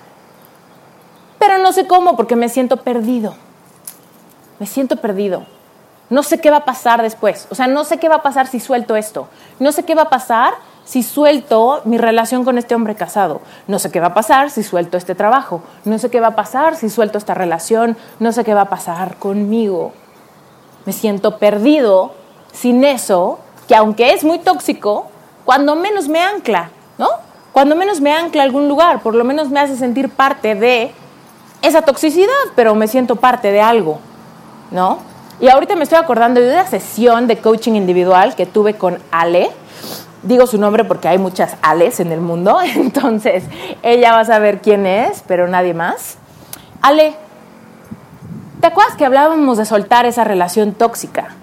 [1.40, 3.36] pero no sé cómo porque me siento perdido
[4.60, 5.44] me siento perdido.
[6.10, 7.48] No sé qué va a pasar después.
[7.50, 9.28] O sea, no sé qué va a pasar si suelto esto.
[9.60, 13.42] No sé qué va a pasar si suelto mi relación con este hombre casado.
[13.68, 15.62] No sé qué va a pasar si suelto este trabajo.
[15.86, 17.96] No sé qué va a pasar si suelto esta relación.
[18.20, 19.94] No sé qué va a pasar conmigo.
[20.86, 22.14] Me siento perdido
[22.52, 25.08] sin eso, que aunque es muy tóxico,
[25.46, 27.08] cuando menos me ancla, ¿no?
[27.54, 30.92] Cuando menos me ancla a algún lugar, por lo menos me hace sentir parte de
[31.62, 34.00] esa toxicidad, pero me siento parte de algo.
[34.72, 35.00] ¿no?
[35.40, 39.50] Y ahorita me estoy acordando de una sesión de coaching individual que tuve con Ale.
[40.24, 43.46] Digo su nombre porque hay muchas Ales en el mundo, entonces
[43.84, 46.18] ella va a saber quién es, pero nadie más.
[46.82, 47.16] Ale,
[48.60, 51.36] ¿te acuerdas que hablábamos de soltar esa relación tóxica?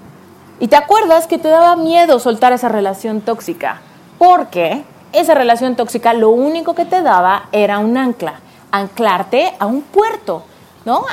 [0.58, 3.80] Y te acuerdas que te daba miedo soltar esa relación tóxica,
[4.18, 8.40] porque esa relación tóxica lo único que te daba era un ancla,
[8.70, 10.44] anclarte a un puerto,
[10.84, 11.04] ¿no?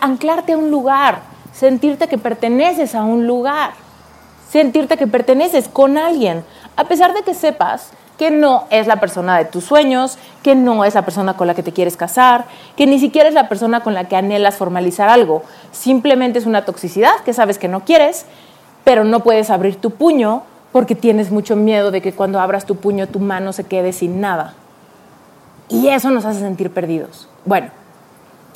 [0.00, 3.72] anclarte a un lugar sentirte que perteneces a un lugar,
[4.48, 6.44] sentirte que perteneces con alguien,
[6.76, 10.84] a pesar de que sepas que no es la persona de tus sueños, que no
[10.84, 13.80] es la persona con la que te quieres casar, que ni siquiera es la persona
[13.80, 15.42] con la que anhelas formalizar algo.
[15.72, 18.26] Simplemente es una toxicidad que sabes que no quieres,
[18.88, 22.76] pero no puedes abrir tu puño porque tienes mucho miedo de que cuando abras tu
[22.76, 24.54] puño tu mano se quede sin nada.
[25.68, 27.28] Y eso nos hace sentir perdidos.
[27.44, 27.68] Bueno,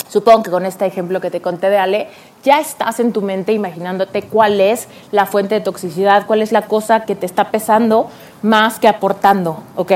[0.09, 2.07] Supongo que con este ejemplo que te conté de Ale,
[2.43, 6.63] ya estás en tu mente imaginándote cuál es la fuente de toxicidad, cuál es la
[6.63, 8.09] cosa que te está pesando
[8.41, 9.91] más que aportando, ¿ok?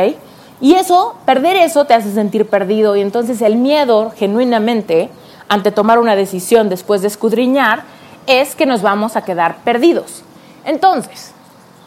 [0.62, 5.10] Y eso, perder eso te hace sentir perdido y entonces el miedo, genuinamente,
[5.50, 7.84] ante tomar una decisión después de escudriñar,
[8.28, 10.23] es que nos vamos a quedar perdidos.
[10.67, 11.32] Entonces,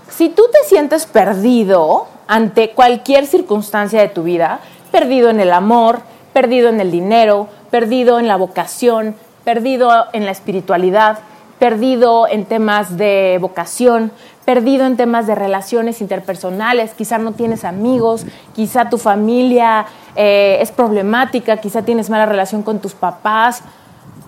[0.09, 6.01] si tú te sientes perdido ante cualquier circunstancia de tu vida, perdido en el amor,
[6.33, 9.15] perdido en el dinero, perdido en la vocación,
[9.45, 11.19] perdido en la espiritualidad,
[11.59, 14.13] perdido en temas de vocación,
[14.47, 19.85] perdido en temas de relaciones interpersonales, quizá no tienes amigos, quizá tu familia
[20.17, 23.63] eh, es problemática, quizá tienes mala relación con tus papás,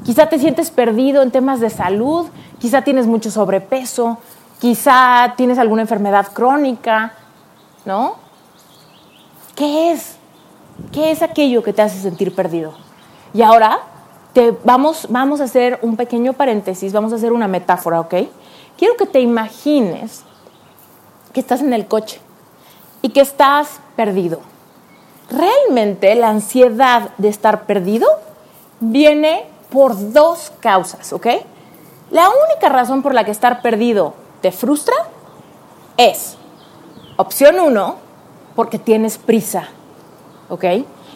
[0.05, 2.27] quizá te sientes perdido en temas de salud,
[2.59, 4.19] quizá tienes mucho sobrepeso,
[4.63, 7.15] quizá tienes alguna enfermedad crónica,
[7.85, 8.15] ¿no?
[9.57, 10.15] ¿Qué es?
[10.93, 12.73] ¿Qué es aquello que te hace sentir perdido?
[13.35, 13.81] Y ahora
[14.33, 18.15] te, vamos, vamos a hacer un pequeño paréntesis, vamos a hacer una metáfora, ¿ok?
[18.79, 20.23] Quiero que te imagines
[21.33, 22.21] que estás en el coche
[23.03, 24.43] y que estás perdido.
[25.29, 28.07] Realmente la ansiedad de estar perdido
[28.79, 31.27] viene por dos causas, ¿ok?
[32.13, 34.97] La única razón por la que estar perdido te frustra
[35.97, 36.37] es,
[37.17, 37.97] opción uno,
[38.57, 39.69] porque tienes prisa,
[40.51, 40.65] ¿ok?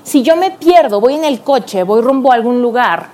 [0.05, 3.09] Si yo me pierdo, voy en el coche, voy rumbo a algún lugar,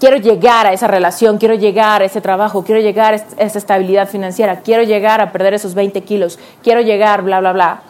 [0.00, 4.08] quiero llegar a esa relación, quiero llegar a ese trabajo, quiero llegar a esa estabilidad
[4.08, 7.82] financiera, quiero llegar a perder esos 20 kilos, quiero llegar, bla, bla, bla,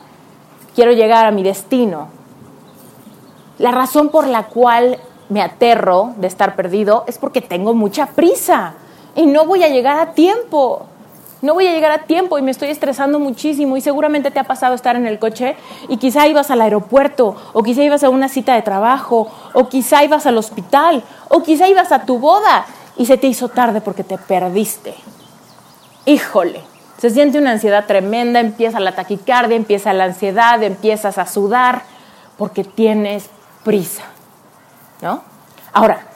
[0.74, 2.08] quiero llegar a mi destino.
[3.58, 8.74] La razón por la cual me aterro de estar perdido es porque tengo mucha prisa
[9.14, 10.86] y no voy a llegar a tiempo
[11.44, 14.44] no voy a llegar a tiempo y me estoy estresando muchísimo y seguramente te ha
[14.44, 15.56] pasado estar en el coche
[15.88, 20.02] y quizá ibas al aeropuerto o quizá ibas a una cita de trabajo o quizá
[20.02, 22.64] ibas al hospital o quizá ibas a tu boda
[22.96, 24.94] y se te hizo tarde porque te perdiste.
[26.06, 26.62] Híjole,
[26.96, 31.82] se siente una ansiedad tremenda, empieza la taquicardia, empieza la ansiedad, empiezas a sudar
[32.38, 33.28] porque tienes
[33.64, 34.04] prisa.
[35.02, 35.22] ¿No?
[35.74, 36.06] Ahora,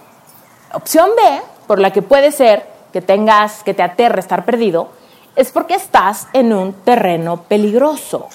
[0.72, 4.88] opción B, por la que puede ser que tengas, que te aterre estar perdido,
[5.36, 8.28] es porque estás en un terreno peligroso.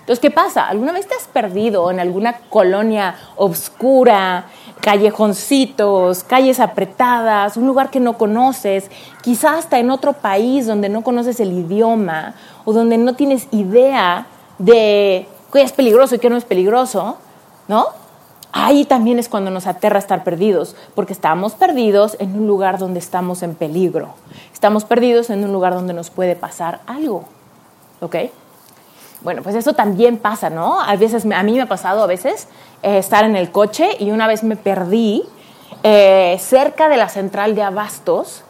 [0.00, 0.66] Entonces, ¿qué pasa?
[0.66, 4.46] ¿Alguna vez te has perdido en alguna colonia oscura,
[4.80, 8.90] callejoncitos, calles apretadas, un lugar que no conoces,
[9.22, 14.26] quizás hasta en otro país donde no conoces el idioma o donde no tienes idea
[14.58, 17.16] de qué es peligroso y qué no es peligroso,
[17.68, 17.99] ¿no?
[18.52, 22.98] Ahí también es cuando nos aterra estar perdidos, porque estamos perdidos en un lugar donde
[22.98, 24.14] estamos en peligro.
[24.52, 27.24] Estamos perdidos en un lugar donde nos puede pasar algo.
[28.00, 28.16] ¿Ok?
[29.22, 30.80] Bueno, pues eso también pasa, ¿no?
[30.80, 32.48] A veces, a mí me ha pasado a veces
[32.82, 35.24] eh, estar en el coche y una vez me perdí
[35.82, 38.42] eh, cerca de la central de Abastos,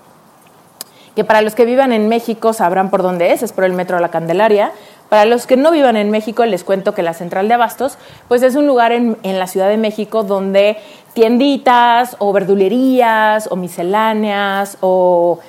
[1.17, 3.97] que para los que vivan en México sabrán por dónde es, es por el metro
[3.97, 4.73] de la Candelaria.
[5.11, 8.45] Para los que no vivan en México, les cuento que la central de Abastos, pues
[8.45, 10.77] es un lugar en, la Ciudad de México donde
[11.15, 15.41] tienditas o verdulerías o misceláneas o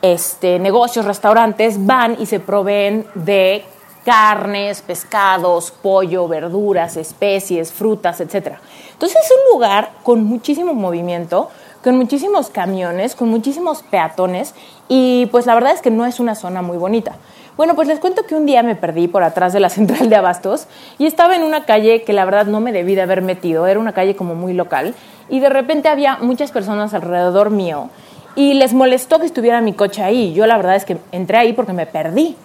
[0.00, 3.62] este, negocios, restaurantes van y se proveen de
[4.02, 8.54] carnes, pescados, pollo, verduras, especies, frutas, etc.
[8.94, 11.50] Entonces es un lugar con muchísimo movimiento,
[11.84, 14.54] con muchísimos camiones, con muchísimos peatones
[14.88, 17.16] y pues la verdad es que no es una zona muy bonita.
[17.56, 20.16] Bueno, pues les cuento que un día me perdí por atrás de la central de
[20.16, 20.66] Abastos
[20.98, 23.78] y estaba en una calle que la verdad no me debí de haber metido, era
[23.78, 24.94] una calle como muy local
[25.28, 27.90] y de repente había muchas personas alrededor mío
[28.34, 30.32] y les molestó que estuviera mi coche ahí.
[30.32, 32.36] Yo la verdad es que entré ahí porque me perdí.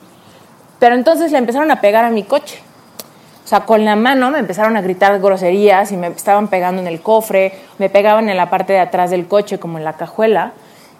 [0.80, 2.62] Pero entonces le empezaron a pegar a mi coche.
[3.44, 6.88] O sea, con la mano me empezaron a gritar groserías y me estaban pegando en
[6.88, 10.52] el cofre, me pegaban en la parte de atrás del coche, como en la cajuela,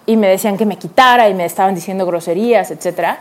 [0.06, 3.18] y me decían que me quitara y me estaban diciendo groserías, etc.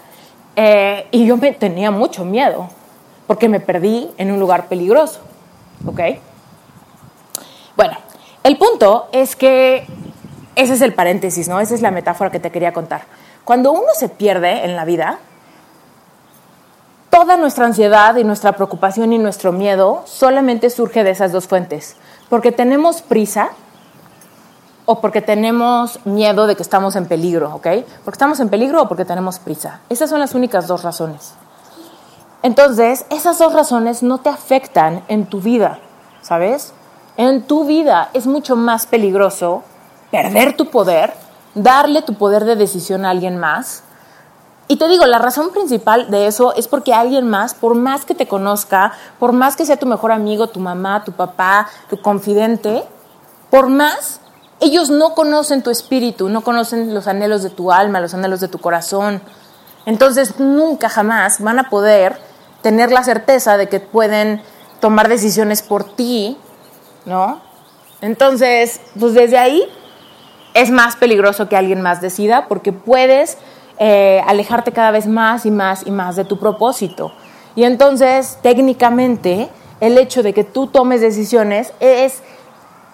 [0.56, 2.70] Eh, y yo me tenía mucho miedo,
[3.26, 5.20] porque me perdí en un lugar peligroso.
[5.86, 6.00] ¿Ok?
[7.76, 7.98] Bueno,
[8.42, 9.86] el punto es que
[10.54, 11.60] ese es el paréntesis, ¿no?
[11.60, 13.02] Esa es la metáfora que te quería contar.
[13.44, 15.18] Cuando uno se pierde en la vida,
[17.10, 21.96] toda nuestra ansiedad y nuestra preocupación y nuestro miedo solamente surge de esas dos fuentes.
[22.30, 23.50] Porque tenemos prisa
[24.86, 27.66] o porque tenemos miedo de que estamos en peligro, ¿ok?
[28.04, 29.80] Porque estamos en peligro o porque tenemos prisa.
[29.88, 31.34] Esas son las únicas dos razones.
[32.42, 35.80] Entonces, esas dos razones no te afectan en tu vida,
[36.22, 36.72] ¿sabes?
[37.16, 39.64] En tu vida es mucho más peligroso
[40.12, 41.14] perder tu poder,
[41.54, 43.82] darle tu poder de decisión a alguien más.
[44.68, 48.14] Y te digo, la razón principal de eso es porque alguien más, por más que
[48.14, 52.84] te conozca, por más que sea tu mejor amigo, tu mamá, tu papá, tu confidente,
[53.50, 54.20] por más,
[54.60, 58.48] ellos no conocen tu espíritu, no conocen los anhelos de tu alma, los anhelos de
[58.48, 59.20] tu corazón.
[59.84, 62.18] Entonces nunca jamás van a poder
[62.62, 64.42] tener la certeza de que pueden
[64.80, 66.36] tomar decisiones por ti,
[67.04, 67.40] ¿no?
[68.00, 69.62] Entonces, pues desde ahí
[70.54, 73.38] es más peligroso que alguien más decida porque puedes
[73.78, 77.12] eh, alejarte cada vez más y más y más de tu propósito.
[77.54, 79.48] Y entonces, técnicamente,
[79.80, 82.22] el hecho de que tú tomes decisiones es,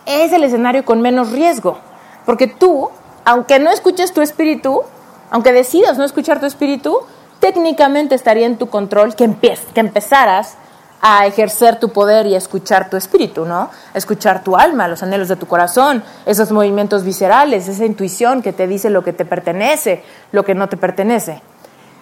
[0.07, 1.79] es el escenario con menos riesgo.
[2.25, 2.91] Porque tú,
[3.25, 4.83] aunque no escuches tu espíritu,
[5.31, 7.01] aunque decidas no escuchar tu espíritu,
[7.41, 9.31] técnicamente estaría en tu control que,
[9.75, 10.57] que empezaras
[11.05, 13.71] a ejercer tu poder y a escuchar tu espíritu, ¿no?
[13.93, 18.69] Escuchar tu alma, los anhelos de tu corazón, esos movimientos viscerales, esa intuición que te
[18.69, 21.43] dice lo que te pertenece, lo que no te pertenece.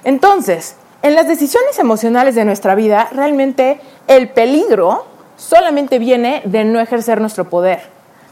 [0.05, 5.07] Entonces, en las decisiones emocionales de nuestra vida, realmente el peligro
[5.41, 7.81] solamente viene de no ejercer nuestro poder,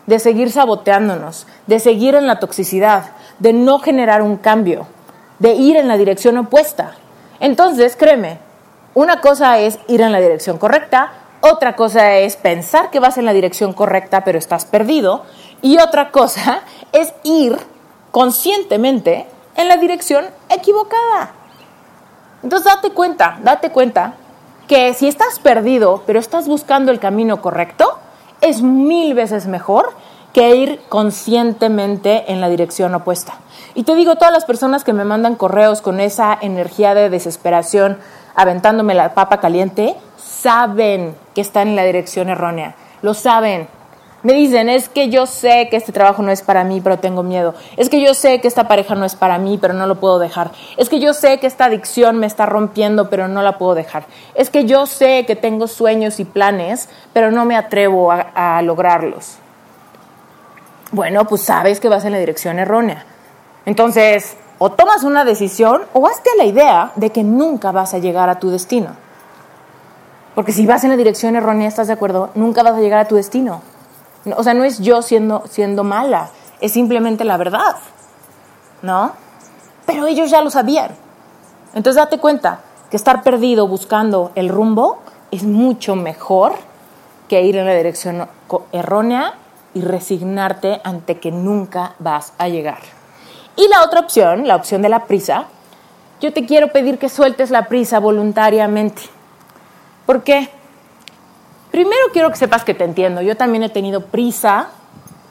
[0.06, 4.86] de seguir saboteándonos, de seguir en la toxicidad, de no generar un cambio,
[5.38, 6.92] de ir en la dirección opuesta.
[7.40, 8.38] Entonces, créeme,
[8.92, 13.24] una cosa es ir en la dirección correcta, otra cosa es pensar que vas en
[13.24, 15.24] la dirección correcta pero estás perdido
[15.62, 16.60] y otra cosa
[16.92, 17.56] es ir
[18.10, 21.30] conscientemente en la dirección equivocada.
[22.42, 24.14] Entonces date cuenta, date cuenta
[24.68, 27.98] que si estás perdido pero estás buscando el camino correcto,
[28.40, 29.90] es mil veces mejor
[30.32, 33.34] que ir conscientemente en la dirección opuesta.
[33.74, 37.98] Y te digo, todas las personas que me mandan correos con esa energía de desesperación,
[38.34, 42.76] aventándome la papa caliente, saben que están en la dirección errónea.
[43.02, 43.68] Lo saben.
[44.24, 47.22] Me dicen, es que yo sé que este trabajo no es para mí, pero tengo
[47.22, 47.54] miedo.
[47.76, 50.18] Es que yo sé que esta pareja no es para mí, pero no lo puedo
[50.18, 50.50] dejar.
[50.76, 54.06] Es que yo sé que esta adicción me está rompiendo, pero no la puedo dejar.
[54.34, 59.36] Es que yo sé que tengo sueños y planes, pero no me atrevo a, lograrlos.
[60.90, 63.04] Bueno, pues sabes que vas en la dirección errónea.
[63.66, 68.28] Entonces, o tomas una decisión o hazte la idea de que nunca vas a llegar
[68.28, 68.96] a tu destino.
[70.34, 72.30] Porque si vas en la dirección errónea, ¿estás de acuerdo?
[72.34, 73.62] Nunca vas a llegar a tu destino.
[74.36, 77.76] O sea, no es yo siendo, siendo mala, es simplemente la verdad.
[78.82, 79.12] ¿No?
[79.86, 80.90] Pero ellos ya lo sabían.
[81.74, 82.60] Entonces date cuenta
[82.90, 84.98] que estar perdido buscando el rumbo
[85.30, 86.52] es mucho mejor
[87.28, 88.28] que ir en la dirección
[88.72, 89.34] errónea
[89.74, 92.78] y resignarte ante que nunca vas a llegar.
[93.56, 95.46] Y la otra opción, la opción de la prisa,
[96.20, 99.02] yo te quiero pedir que sueltes la prisa voluntariamente.
[100.06, 100.50] ¿Por qué?
[101.70, 103.20] Primero quiero que sepas que te entiendo.
[103.20, 104.68] Yo también he tenido prisa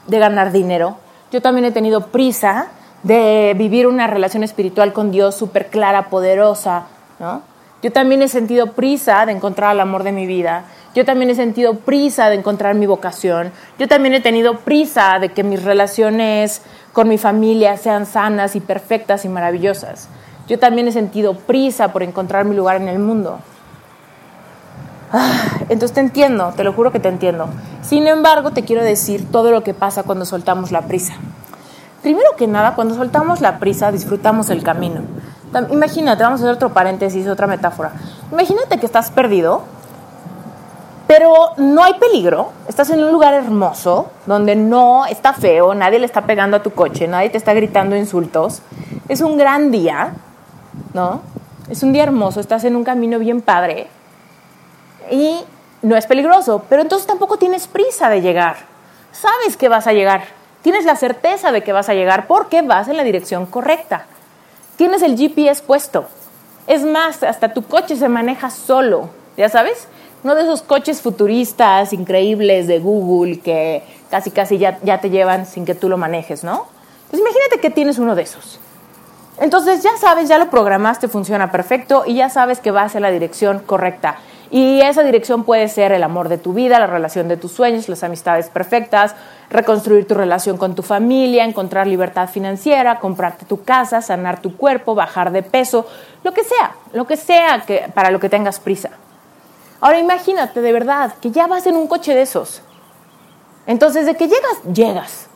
[0.06, 0.96] de ganar dinero.
[1.30, 2.68] Yo también he tenido prisa
[3.02, 6.86] de vivir una relación espiritual con Dios súper clara, poderosa,
[7.18, 7.42] ¿no?
[7.80, 10.64] Yo también he sentido prisa de encontrar el amor de mi vida.
[10.96, 13.52] Yo también he sentido prisa de encontrar mi vocación.
[13.78, 16.62] Yo también he tenido prisa de que mis relaciones
[16.92, 20.08] con mi familia sean sanas y perfectas y maravillosas.
[20.48, 23.38] Yo también he sentido prisa por encontrar mi lugar en el mundo.
[25.12, 27.48] Ah, entonces te entiendo, te lo juro que te entiendo.
[27.82, 31.14] Sin embargo, te quiero decir todo lo que pasa cuando soltamos la prisa.
[32.02, 35.00] Primero que nada, cuando soltamos la prisa, disfrutamos el camino.
[35.70, 37.92] Imagínate, vamos a hacer otro paréntesis, otra metáfora.
[38.30, 39.62] Imagínate que estás perdido,
[41.06, 42.52] pero no hay peligro.
[42.68, 46.72] Estás en un lugar hermoso, donde no está feo, nadie le está pegando a tu
[46.72, 48.60] coche, nadie te está gritando insultos.
[49.08, 50.12] Es un gran día,
[50.92, 51.22] ¿no?
[51.70, 53.88] Es un día hermoso, estás en un camino bien padre
[55.10, 55.44] y
[55.82, 58.56] no es peligroso, pero entonces tampoco tienes prisa de llegar.
[59.12, 60.24] Sabes que vas a llegar,
[60.62, 64.06] tienes la certeza de que vas a llegar porque vas en la dirección correcta.
[64.76, 66.06] Tienes el GPS puesto.
[66.66, 69.88] Es más, hasta tu coche se maneja solo, ¿ya sabes?
[70.22, 75.46] Uno de esos coches futuristas increíbles de Google que casi casi ya, ya te llevan
[75.46, 76.66] sin que tú lo manejes, ¿no?
[77.10, 78.60] Pues imagínate que tienes uno de esos.
[79.40, 83.10] Entonces ya sabes, ya lo programaste, funciona perfecto y ya sabes que vas en la
[83.10, 84.16] dirección correcta.
[84.50, 87.88] Y esa dirección puede ser el amor de tu vida, la relación de tus sueños,
[87.88, 89.14] las amistades perfectas,
[89.50, 94.94] reconstruir tu relación con tu familia, encontrar libertad financiera, comprarte tu casa, sanar tu cuerpo,
[94.94, 95.86] bajar de peso,
[96.24, 98.90] lo que sea, lo que sea que, para lo que tengas prisa.
[99.80, 102.62] Ahora imagínate de verdad que ya vas en un coche de esos.
[103.66, 105.26] Entonces, de que llegas, llegas.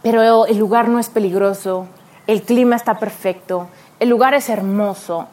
[0.00, 1.86] Pero el lugar no es peligroso,
[2.26, 3.68] el clima está perfecto,
[4.00, 5.28] el lugar es hermoso,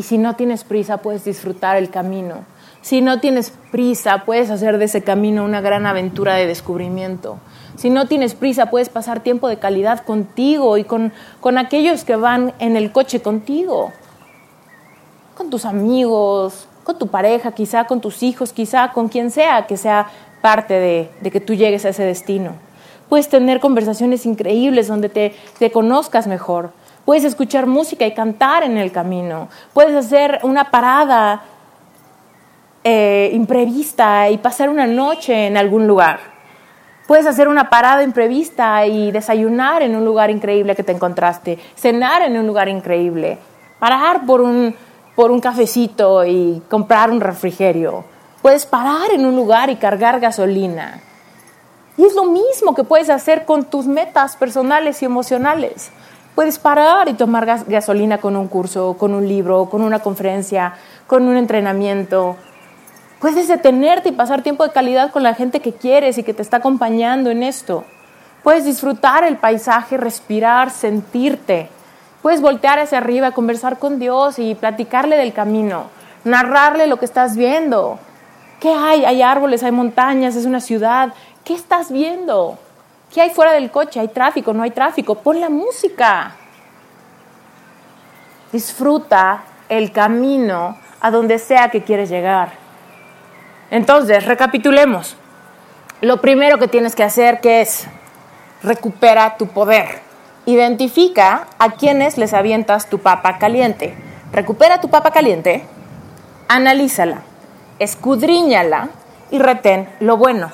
[0.00, 2.46] y si no tienes prisa, puedes disfrutar el camino.
[2.80, 7.36] Si no tienes prisa, puedes hacer de ese camino una gran aventura de descubrimiento.
[7.76, 12.16] Si no tienes prisa, puedes pasar tiempo de calidad contigo y con, con aquellos que
[12.16, 13.92] van en el coche contigo.
[15.36, 19.76] Con tus amigos, con tu pareja, quizá con tus hijos, quizá con quien sea que
[19.76, 20.06] sea
[20.40, 22.52] parte de, de que tú llegues a ese destino.
[23.10, 26.72] Puedes tener conversaciones increíbles donde te, te conozcas mejor
[27.10, 29.48] Puedes escuchar música y cantar en el camino.
[29.74, 31.42] Puedes hacer una parada
[32.84, 36.20] eh, imprevista y pasar una noche en algún lugar.
[37.08, 42.22] Puedes hacer una parada imprevista y desayunar en un lugar increíble que te encontraste, cenar
[42.22, 43.38] en un lugar increíble,
[43.80, 44.76] parar por un,
[45.16, 48.04] por un cafecito y comprar un refrigerio.
[48.40, 51.00] Puedes parar en un lugar y cargar gasolina.
[51.96, 55.90] Y es lo mismo que puedes hacer con tus metas personales y emocionales.
[56.40, 60.72] Puedes parar y tomar gasolina con un curso, con un libro, con una conferencia,
[61.06, 62.36] con un entrenamiento.
[63.20, 66.40] Puedes detenerte y pasar tiempo de calidad con la gente que quieres y que te
[66.40, 67.84] está acompañando en esto.
[68.42, 71.68] Puedes disfrutar el paisaje, respirar, sentirte.
[72.22, 75.88] Puedes voltear hacia arriba, conversar con Dios y platicarle del camino,
[76.24, 77.98] narrarle lo que estás viendo.
[78.60, 79.04] ¿Qué hay?
[79.04, 81.12] Hay árboles, hay montañas, es una ciudad.
[81.44, 82.56] ¿Qué estás viendo?
[83.12, 83.98] ¿Qué hay fuera del coche?
[83.98, 84.52] ¿Hay tráfico?
[84.52, 85.16] ¿No hay tráfico?
[85.16, 86.36] Pon la música.
[88.52, 92.52] Disfruta el camino a donde sea que quieres llegar.
[93.70, 95.16] Entonces, recapitulemos.
[96.00, 97.86] Lo primero que tienes que hacer que es
[98.62, 100.00] recupera tu poder.
[100.46, 103.94] Identifica a quienes les avientas tu papa caliente.
[104.32, 105.64] Recupera tu papa caliente,
[106.48, 107.22] analízala,
[107.78, 108.90] escudriñala
[109.30, 110.52] y retén lo bueno.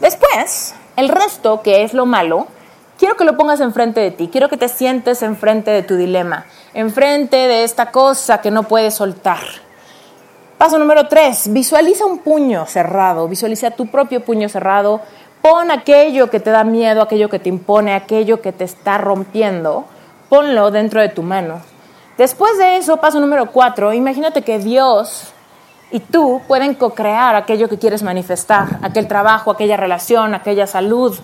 [0.00, 2.46] Después, el resto, que es lo malo,
[2.98, 6.46] quiero que lo pongas enfrente de ti, quiero que te sientes enfrente de tu dilema,
[6.74, 9.40] enfrente de esta cosa que no puedes soltar.
[10.58, 15.00] Paso número tres, visualiza un puño cerrado, visualiza tu propio puño cerrado,
[15.40, 19.86] pon aquello que te da miedo, aquello que te impone, aquello que te está rompiendo,
[20.28, 21.60] ponlo dentro de tu mano.
[22.16, 25.32] Después de eso, paso número cuatro, imagínate que Dios
[25.92, 31.16] y tú pueden co-crear aquello que quieres manifestar, aquel trabajo, aquella relación, aquella salud,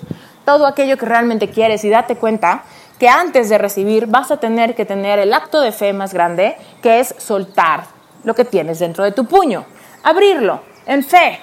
[0.45, 2.63] todo aquello que realmente quieres y date cuenta
[2.99, 6.57] que antes de recibir vas a tener que tener el acto de fe más grande,
[6.83, 7.85] que es soltar
[8.25, 9.65] lo que tienes dentro de tu puño,
[10.03, 11.41] abrirlo en fe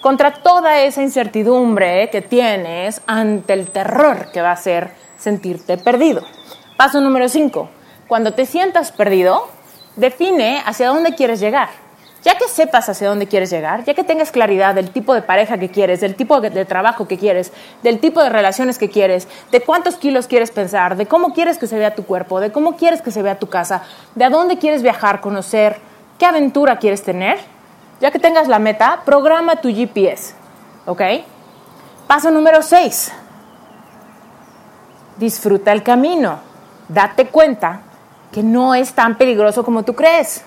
[0.00, 6.22] contra toda esa incertidumbre que tienes ante el terror que va a ser sentirte perdido.
[6.76, 7.68] Paso número 5.
[8.06, 9.48] Cuando te sientas perdido,
[9.96, 11.68] define hacia dónde quieres llegar.
[12.22, 15.56] Ya que sepas hacia dónde quieres llegar, ya que tengas claridad del tipo de pareja
[15.56, 17.50] que quieres, del tipo de trabajo que quieres,
[17.82, 21.66] del tipo de relaciones que quieres, de cuántos kilos quieres pensar, de cómo quieres que
[21.66, 23.82] se vea tu cuerpo, de cómo quieres que se vea tu casa,
[24.14, 25.78] de a dónde quieres viajar, conocer,
[26.18, 27.38] qué aventura quieres tener,
[28.00, 30.34] ya que tengas la meta, programa tu GPS.
[30.84, 31.02] ¿Ok?
[32.06, 33.12] Paso número 6.
[35.16, 36.40] Disfruta el camino.
[36.88, 37.82] Date cuenta
[38.32, 40.44] que no es tan peligroso como tú crees.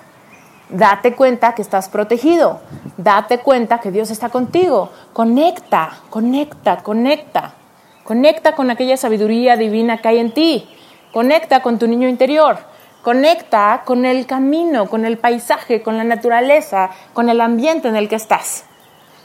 [0.68, 2.60] Date cuenta que estás protegido.
[2.96, 4.90] Date cuenta que Dios está contigo.
[5.12, 7.54] Conecta, conecta, conecta.
[8.02, 10.68] Conecta con aquella sabiduría divina que hay en ti.
[11.12, 12.58] Conecta con tu niño interior.
[13.02, 18.08] Conecta con el camino, con el paisaje, con la naturaleza, con el ambiente en el
[18.08, 18.64] que estás.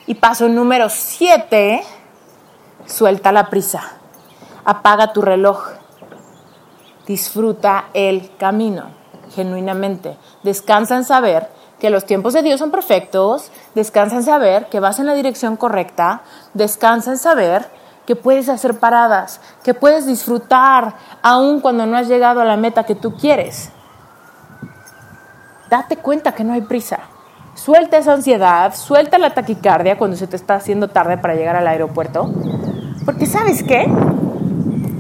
[0.06, 1.82] Y paso número siete,
[2.86, 3.94] suelta la prisa.
[4.66, 5.70] Apaga tu reloj.
[7.08, 8.92] Disfruta el camino,
[9.32, 10.18] genuinamente.
[10.44, 11.50] Descansa en saber
[11.80, 13.52] que los tiempos de Dios son perfectos.
[13.76, 16.22] Descansa en saber que vas en la dirección correcta.
[16.54, 17.68] Descansa en saber
[18.06, 22.84] que puedes hacer paradas, que puedes disfrutar aun cuando no has llegado a la meta
[22.84, 23.72] que tú quieres.
[25.70, 27.00] Date cuenta que no hay prisa.
[27.54, 31.68] Suelta esa ansiedad, suelta la taquicardia cuando se te está haciendo tarde para llegar al
[31.68, 32.34] aeropuerto.
[33.06, 33.86] Porque sabes qué?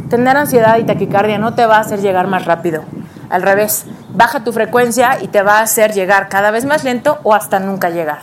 [0.09, 2.83] Tener ansiedad y taquicardia no te va a hacer llegar más rápido.
[3.29, 7.19] Al revés, baja tu frecuencia y te va a hacer llegar cada vez más lento
[7.23, 8.21] o hasta nunca llegar.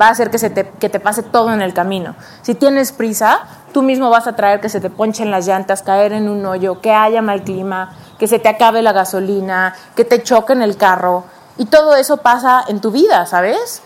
[0.00, 2.14] Va a hacer que, se te, que te pase todo en el camino.
[2.42, 3.40] Si tienes prisa,
[3.72, 6.80] tú mismo vas a traer que se te ponchen las llantas, caer en un hoyo,
[6.80, 10.76] que haya mal clima, que se te acabe la gasolina, que te choque en el
[10.76, 11.24] carro.
[11.56, 13.82] Y todo eso pasa en tu vida, ¿sabes?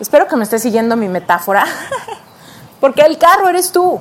[0.00, 1.64] Espero que me estés siguiendo mi metáfora.
[2.80, 4.00] Porque el carro eres tú.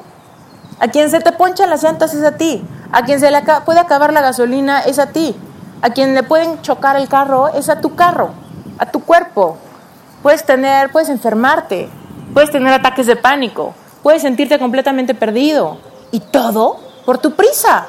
[0.80, 2.64] A quien se te ponchan las llantas es a ti.
[2.92, 5.36] A quien se le puede acabar la gasolina es a ti.
[5.82, 8.32] A quien le pueden chocar el carro es a tu carro,
[8.80, 9.58] a tu cuerpo.
[10.24, 11.90] Puedes tener, puedes enfermarte,
[12.34, 15.78] puedes tener ataques de pánico, puedes sentirte completamente perdido.
[16.12, 17.88] Y todo por tu prisa.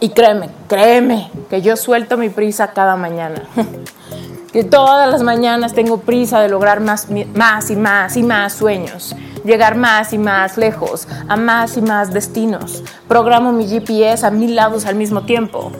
[0.00, 3.42] Y créeme, créeme, que yo suelto mi prisa cada mañana.
[4.52, 9.14] que todas las mañanas tengo prisa de lograr más, más y más y más sueños,
[9.44, 12.82] llegar más y más lejos, a más y más destinos.
[13.06, 15.72] Programo mi GPS a mil lados al mismo tiempo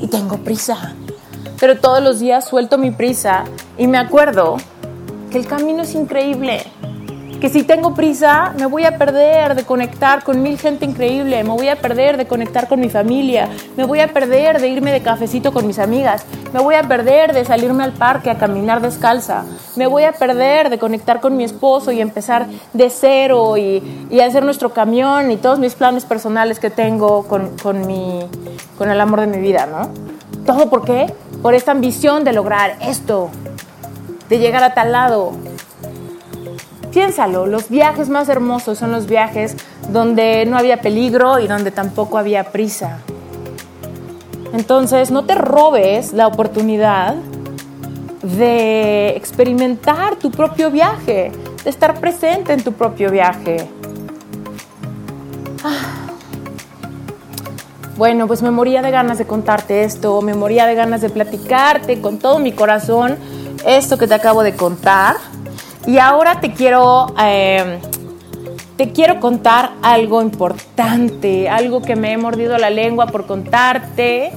[0.00, 0.94] y tengo prisa.
[1.58, 3.44] Pero todos los días suelto mi prisa
[3.76, 4.56] y me acuerdo
[5.30, 6.64] que el camino es increíble
[7.40, 11.50] que si tengo prisa me voy a perder de conectar con mil gente increíble, me
[11.50, 15.00] voy a perder de conectar con mi familia, me voy a perder de irme de
[15.00, 19.44] cafecito con mis amigas, me voy a perder de salirme al parque a caminar descalza,
[19.76, 23.82] me voy a perder de conectar con mi esposo y empezar de cero y,
[24.20, 28.20] hacer nuestro camión y todos mis planes personales que tengo con, con, mi,
[28.76, 29.88] con el amor de mi vida, ¿no?
[30.44, 31.12] ¿Todo por qué?
[31.40, 33.30] Por esta ambición de lograr esto,
[34.28, 35.32] de llegar a tal lado,
[36.92, 39.56] Piénsalo, los viajes más hermosos son los viajes
[39.92, 42.98] donde no había peligro y donde tampoco había prisa.
[44.52, 47.14] Entonces, no te robes la oportunidad
[48.22, 51.30] de experimentar tu propio viaje,
[51.62, 53.68] de estar presente en tu propio viaje.
[55.64, 56.00] Ah.
[57.96, 62.00] Bueno, pues me moría de ganas de contarte esto, me moría de ganas de platicarte
[62.00, 63.18] con todo mi corazón
[63.66, 65.16] esto que te acabo de contar.
[65.86, 67.80] Y ahora te quiero, eh,
[68.76, 74.30] te quiero contar algo importante, algo que me he mordido la lengua por contarte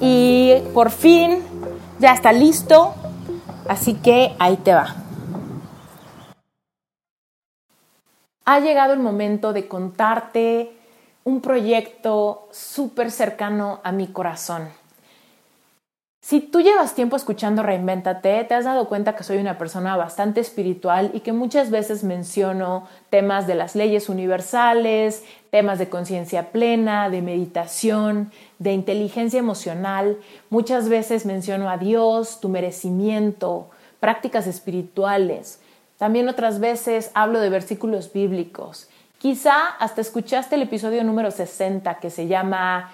[0.00, 1.42] y por fin
[1.98, 2.94] ya está listo,
[3.68, 4.96] así que ahí te va.
[8.44, 10.72] Ha llegado el momento de contarte
[11.24, 14.79] un proyecto súper cercano a mi corazón.
[16.22, 20.40] Si tú llevas tiempo escuchando Reinventate, te has dado cuenta que soy una persona bastante
[20.40, 27.08] espiritual y que muchas veces menciono temas de las leyes universales, temas de conciencia plena,
[27.08, 30.18] de meditación, de inteligencia emocional.
[30.50, 35.58] Muchas veces menciono a Dios, tu merecimiento, prácticas espirituales.
[35.96, 38.90] También otras veces hablo de versículos bíblicos.
[39.18, 42.92] Quizá hasta escuchaste el episodio número 60 que se llama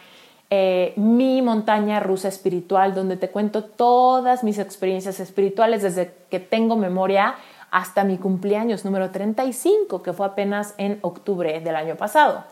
[0.51, 6.77] eh, mi montaña rusa espiritual, donde te cuento todas mis experiencias espirituales desde que tengo
[6.77, 7.35] memoria
[7.71, 12.45] hasta mi cumpleaños número 35, que fue apenas en octubre del año pasado.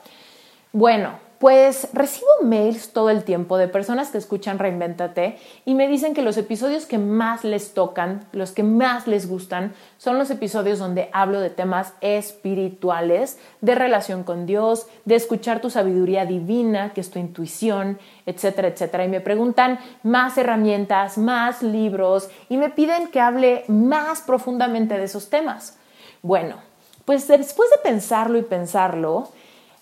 [0.72, 1.12] Bueno,
[1.44, 5.36] pues recibo mails todo el tiempo de personas que escuchan Reinventate
[5.66, 9.74] y me dicen que los episodios que más les tocan, los que más les gustan,
[9.98, 15.68] son los episodios donde hablo de temas espirituales, de relación con Dios, de escuchar tu
[15.68, 19.04] sabiduría divina, que es tu intuición, etcétera, etcétera.
[19.04, 25.04] Y me preguntan más herramientas, más libros y me piden que hable más profundamente de
[25.04, 25.76] esos temas.
[26.22, 26.56] Bueno,
[27.04, 29.28] pues después de pensarlo y pensarlo,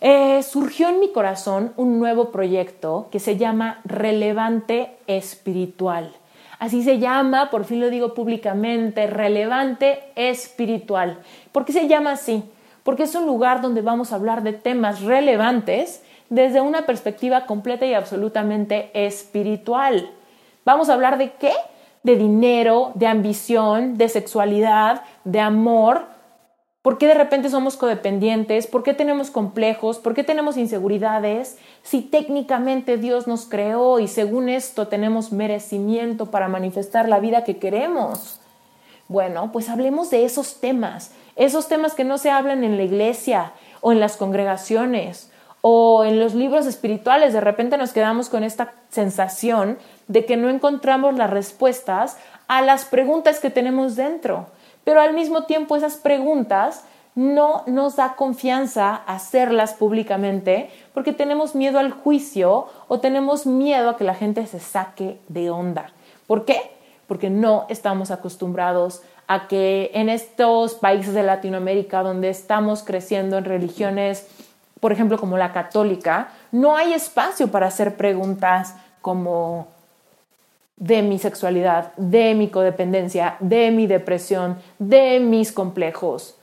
[0.05, 6.13] eh, surgió en mi corazón un nuevo proyecto que se llama Relevante Espiritual.
[6.59, 11.21] Así se llama, por fin lo digo públicamente, Relevante Espiritual.
[11.53, 12.43] ¿Por qué se llama así?
[12.83, 17.87] Porque es un lugar donde vamos a hablar de temas relevantes desde una perspectiva completa
[17.87, 20.11] y absolutamente espiritual.
[20.65, 21.53] Vamos a hablar de qué?
[22.03, 26.07] De dinero, de ambición, de sexualidad, de amor.
[26.83, 28.67] ¿Por qué de repente somos codependientes?
[28.67, 29.99] ¿Por qué tenemos complejos?
[30.01, 31.57] ¿Por qué tenemos inseguridades?
[31.85, 37.59] Si técnicamente Dios nos creó y según esto tenemos merecimiento para manifestar la vida que
[37.59, 38.41] queremos.
[39.07, 43.53] Bueno, pues hablemos de esos temas, esos temas que no se hablan en la iglesia
[43.81, 45.31] o en las congregaciones
[45.61, 47.33] o en los libros espirituales.
[47.33, 49.79] De repente nos quedamos con esta sensación
[50.09, 52.17] de que no encontramos las respuestas
[52.49, 54.49] a las preguntas que tenemos dentro.
[54.85, 61.79] Pero al mismo tiempo esas preguntas no nos da confianza hacerlas públicamente porque tenemos miedo
[61.79, 65.93] al juicio o tenemos miedo a que la gente se saque de onda.
[66.27, 66.71] ¿Por qué?
[67.07, 73.45] Porque no estamos acostumbrados a que en estos países de Latinoamérica donde estamos creciendo en
[73.45, 74.27] religiones,
[74.81, 79.69] por ejemplo como la católica, no hay espacio para hacer preguntas como
[80.77, 86.37] de mi sexualidad, de mi codependencia, de mi depresión, de mis complejos.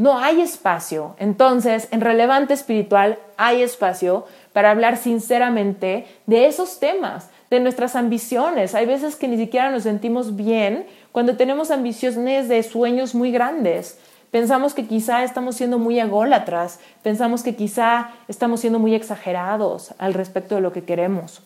[0.00, 1.14] No hay espacio.
[1.18, 4.24] Entonces, en relevante espiritual hay espacio
[4.54, 8.74] para hablar sinceramente de esos temas, de nuestras ambiciones.
[8.74, 13.98] Hay veces que ni siquiera nos sentimos bien cuando tenemos ambiciones de sueños muy grandes.
[14.30, 20.14] Pensamos que quizá estamos siendo muy ególatras, pensamos que quizá estamos siendo muy exagerados al
[20.14, 21.42] respecto de lo que queremos.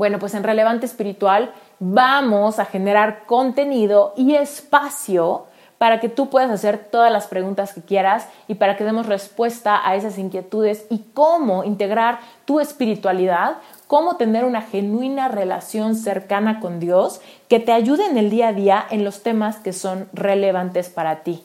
[0.00, 5.44] Bueno, pues en relevante espiritual vamos a generar contenido y espacio
[5.76, 9.86] para que tú puedas hacer todas las preguntas que quieras y para que demos respuesta
[9.86, 16.80] a esas inquietudes y cómo integrar tu espiritualidad cómo tener una genuina relación cercana con
[16.80, 20.88] Dios que te ayude en el día a día en los temas que son relevantes
[20.88, 21.42] para ti.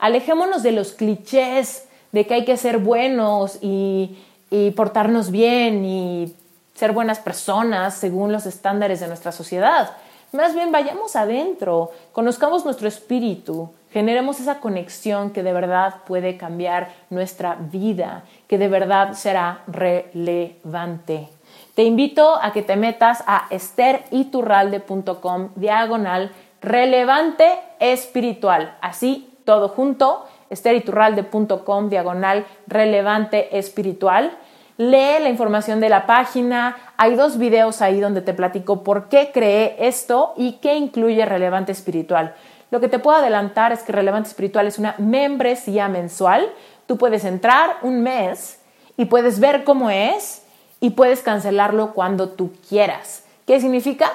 [0.00, 4.18] Alejémonos de los clichés de que hay que ser buenos y,
[4.50, 6.34] y portarnos bien y
[6.74, 9.96] ser buenas personas según los estándares de nuestra sociedad.
[10.32, 16.90] Más bien vayamos adentro, conozcamos nuestro espíritu, generemos esa conexión que de verdad puede cambiar
[17.10, 21.28] nuestra vida, que de verdad será relevante.
[21.74, 28.76] Te invito a que te metas a esteriturralde.com diagonal relevante espiritual.
[28.80, 34.36] Así, todo junto, esteriturralde.com diagonal relevante espiritual.
[34.76, 36.76] Lee la información de la página.
[36.96, 41.72] Hay dos videos ahí donde te platico por qué creé esto y qué incluye relevante
[41.72, 42.34] espiritual.
[42.70, 46.50] Lo que te puedo adelantar es que relevante espiritual es una membresía mensual.
[46.86, 48.60] Tú puedes entrar un mes
[48.96, 50.42] y puedes ver cómo es
[50.80, 53.24] y puedes cancelarlo cuando tú quieras.
[53.46, 54.10] ¿Qué significa?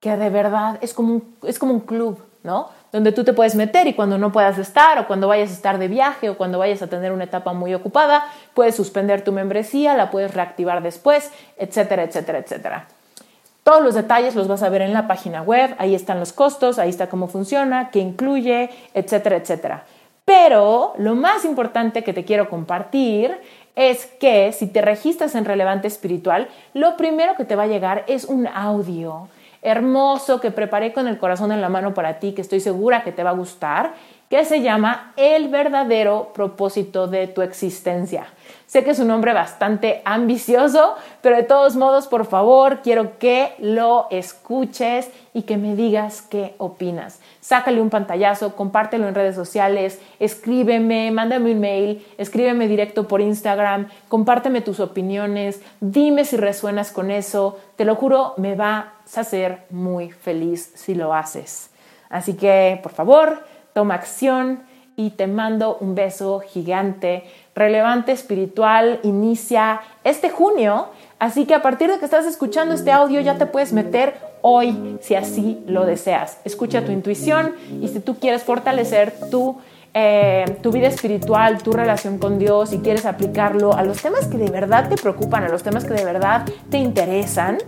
[0.00, 2.68] Que de verdad es como un, es como un club, ¿no?
[2.90, 5.78] Donde tú te puedes meter y cuando no puedas estar o cuando vayas a estar
[5.78, 9.94] de viaje o cuando vayas a tener una etapa muy ocupada, puedes suspender tu membresía,
[9.94, 12.86] la puedes reactivar después, etcétera, etcétera, etcétera.
[13.62, 16.78] Todos los detalles los vas a ver en la página web, ahí están los costos,
[16.78, 19.84] ahí está cómo funciona, qué incluye, etcétera, etcétera.
[20.24, 23.38] Pero lo más importante que te quiero compartir
[23.76, 28.04] es que si te registras en Relevante Espiritual, lo primero que te va a llegar
[28.08, 29.28] es un audio
[29.62, 33.12] hermoso que preparé con el corazón en la mano para ti, que estoy segura que
[33.12, 33.94] te va a gustar,
[34.28, 38.26] que se llama El verdadero propósito de tu existencia.
[38.66, 43.54] Sé que es un nombre bastante ambicioso, pero de todos modos, por favor, quiero que
[43.58, 47.20] lo escuches y que me digas qué opinas.
[47.40, 53.88] Sácale un pantallazo, compártelo en redes sociales, escríbeme, mándame un mail, escríbeme directo por Instagram,
[54.08, 57.58] compárteme tus opiniones, dime si resuenas con eso.
[57.76, 58.84] Te lo juro, me vas
[59.16, 61.70] a hacer muy feliz si lo haces.
[62.08, 64.62] Así que, por favor, toma acción
[64.96, 70.88] y te mando un beso gigante relevante espiritual inicia este junio,
[71.18, 74.98] así que a partir de que estás escuchando este audio ya te puedes meter hoy
[75.00, 76.38] si así lo deseas.
[76.44, 79.58] Escucha tu intuición y si tú quieres fortalecer tu
[79.94, 84.36] eh, tu vida espiritual, tu relación con Dios y quieres aplicarlo a los temas que
[84.36, 87.58] de verdad te preocupan, a los temas que de verdad te interesan,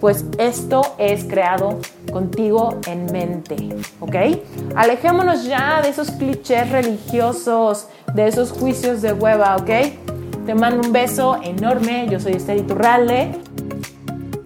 [0.00, 1.80] pues esto es creado
[2.12, 3.56] contigo en mente,
[4.00, 4.16] ¿ok?
[4.76, 9.70] Alejémonos ya de esos clichés religiosos, de esos juicios de hueva, ¿ok?
[10.46, 13.32] Te mando un beso enorme, yo soy Esther Iturralde.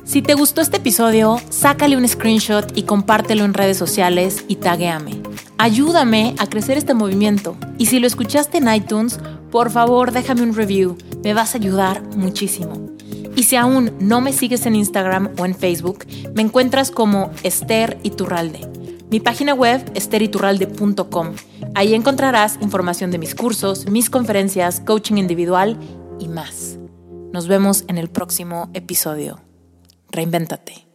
[0.05, 5.21] Si te gustó este episodio, sácale un screenshot y compártelo en redes sociales y taguéame.
[5.61, 7.57] Ayúdame a crecer este movimiento.
[7.79, 9.19] Y si lo escuchaste en iTunes,
[9.51, 10.97] por favor déjame un review.
[11.25, 12.89] Me vas a ayudar muchísimo.
[13.35, 17.99] Y si aún no me sigues en Instagram o en Facebook, me encuentras como Esther
[18.05, 18.69] Iturralde.
[19.11, 21.35] Mi página web esteriturralde.com.
[21.75, 25.77] Ahí encontrarás información de mis cursos, mis conferencias, coaching individual
[26.21, 26.79] y más.
[27.33, 29.41] Nos vemos en el próximo episodio.
[30.11, 30.88] Reinvéntate.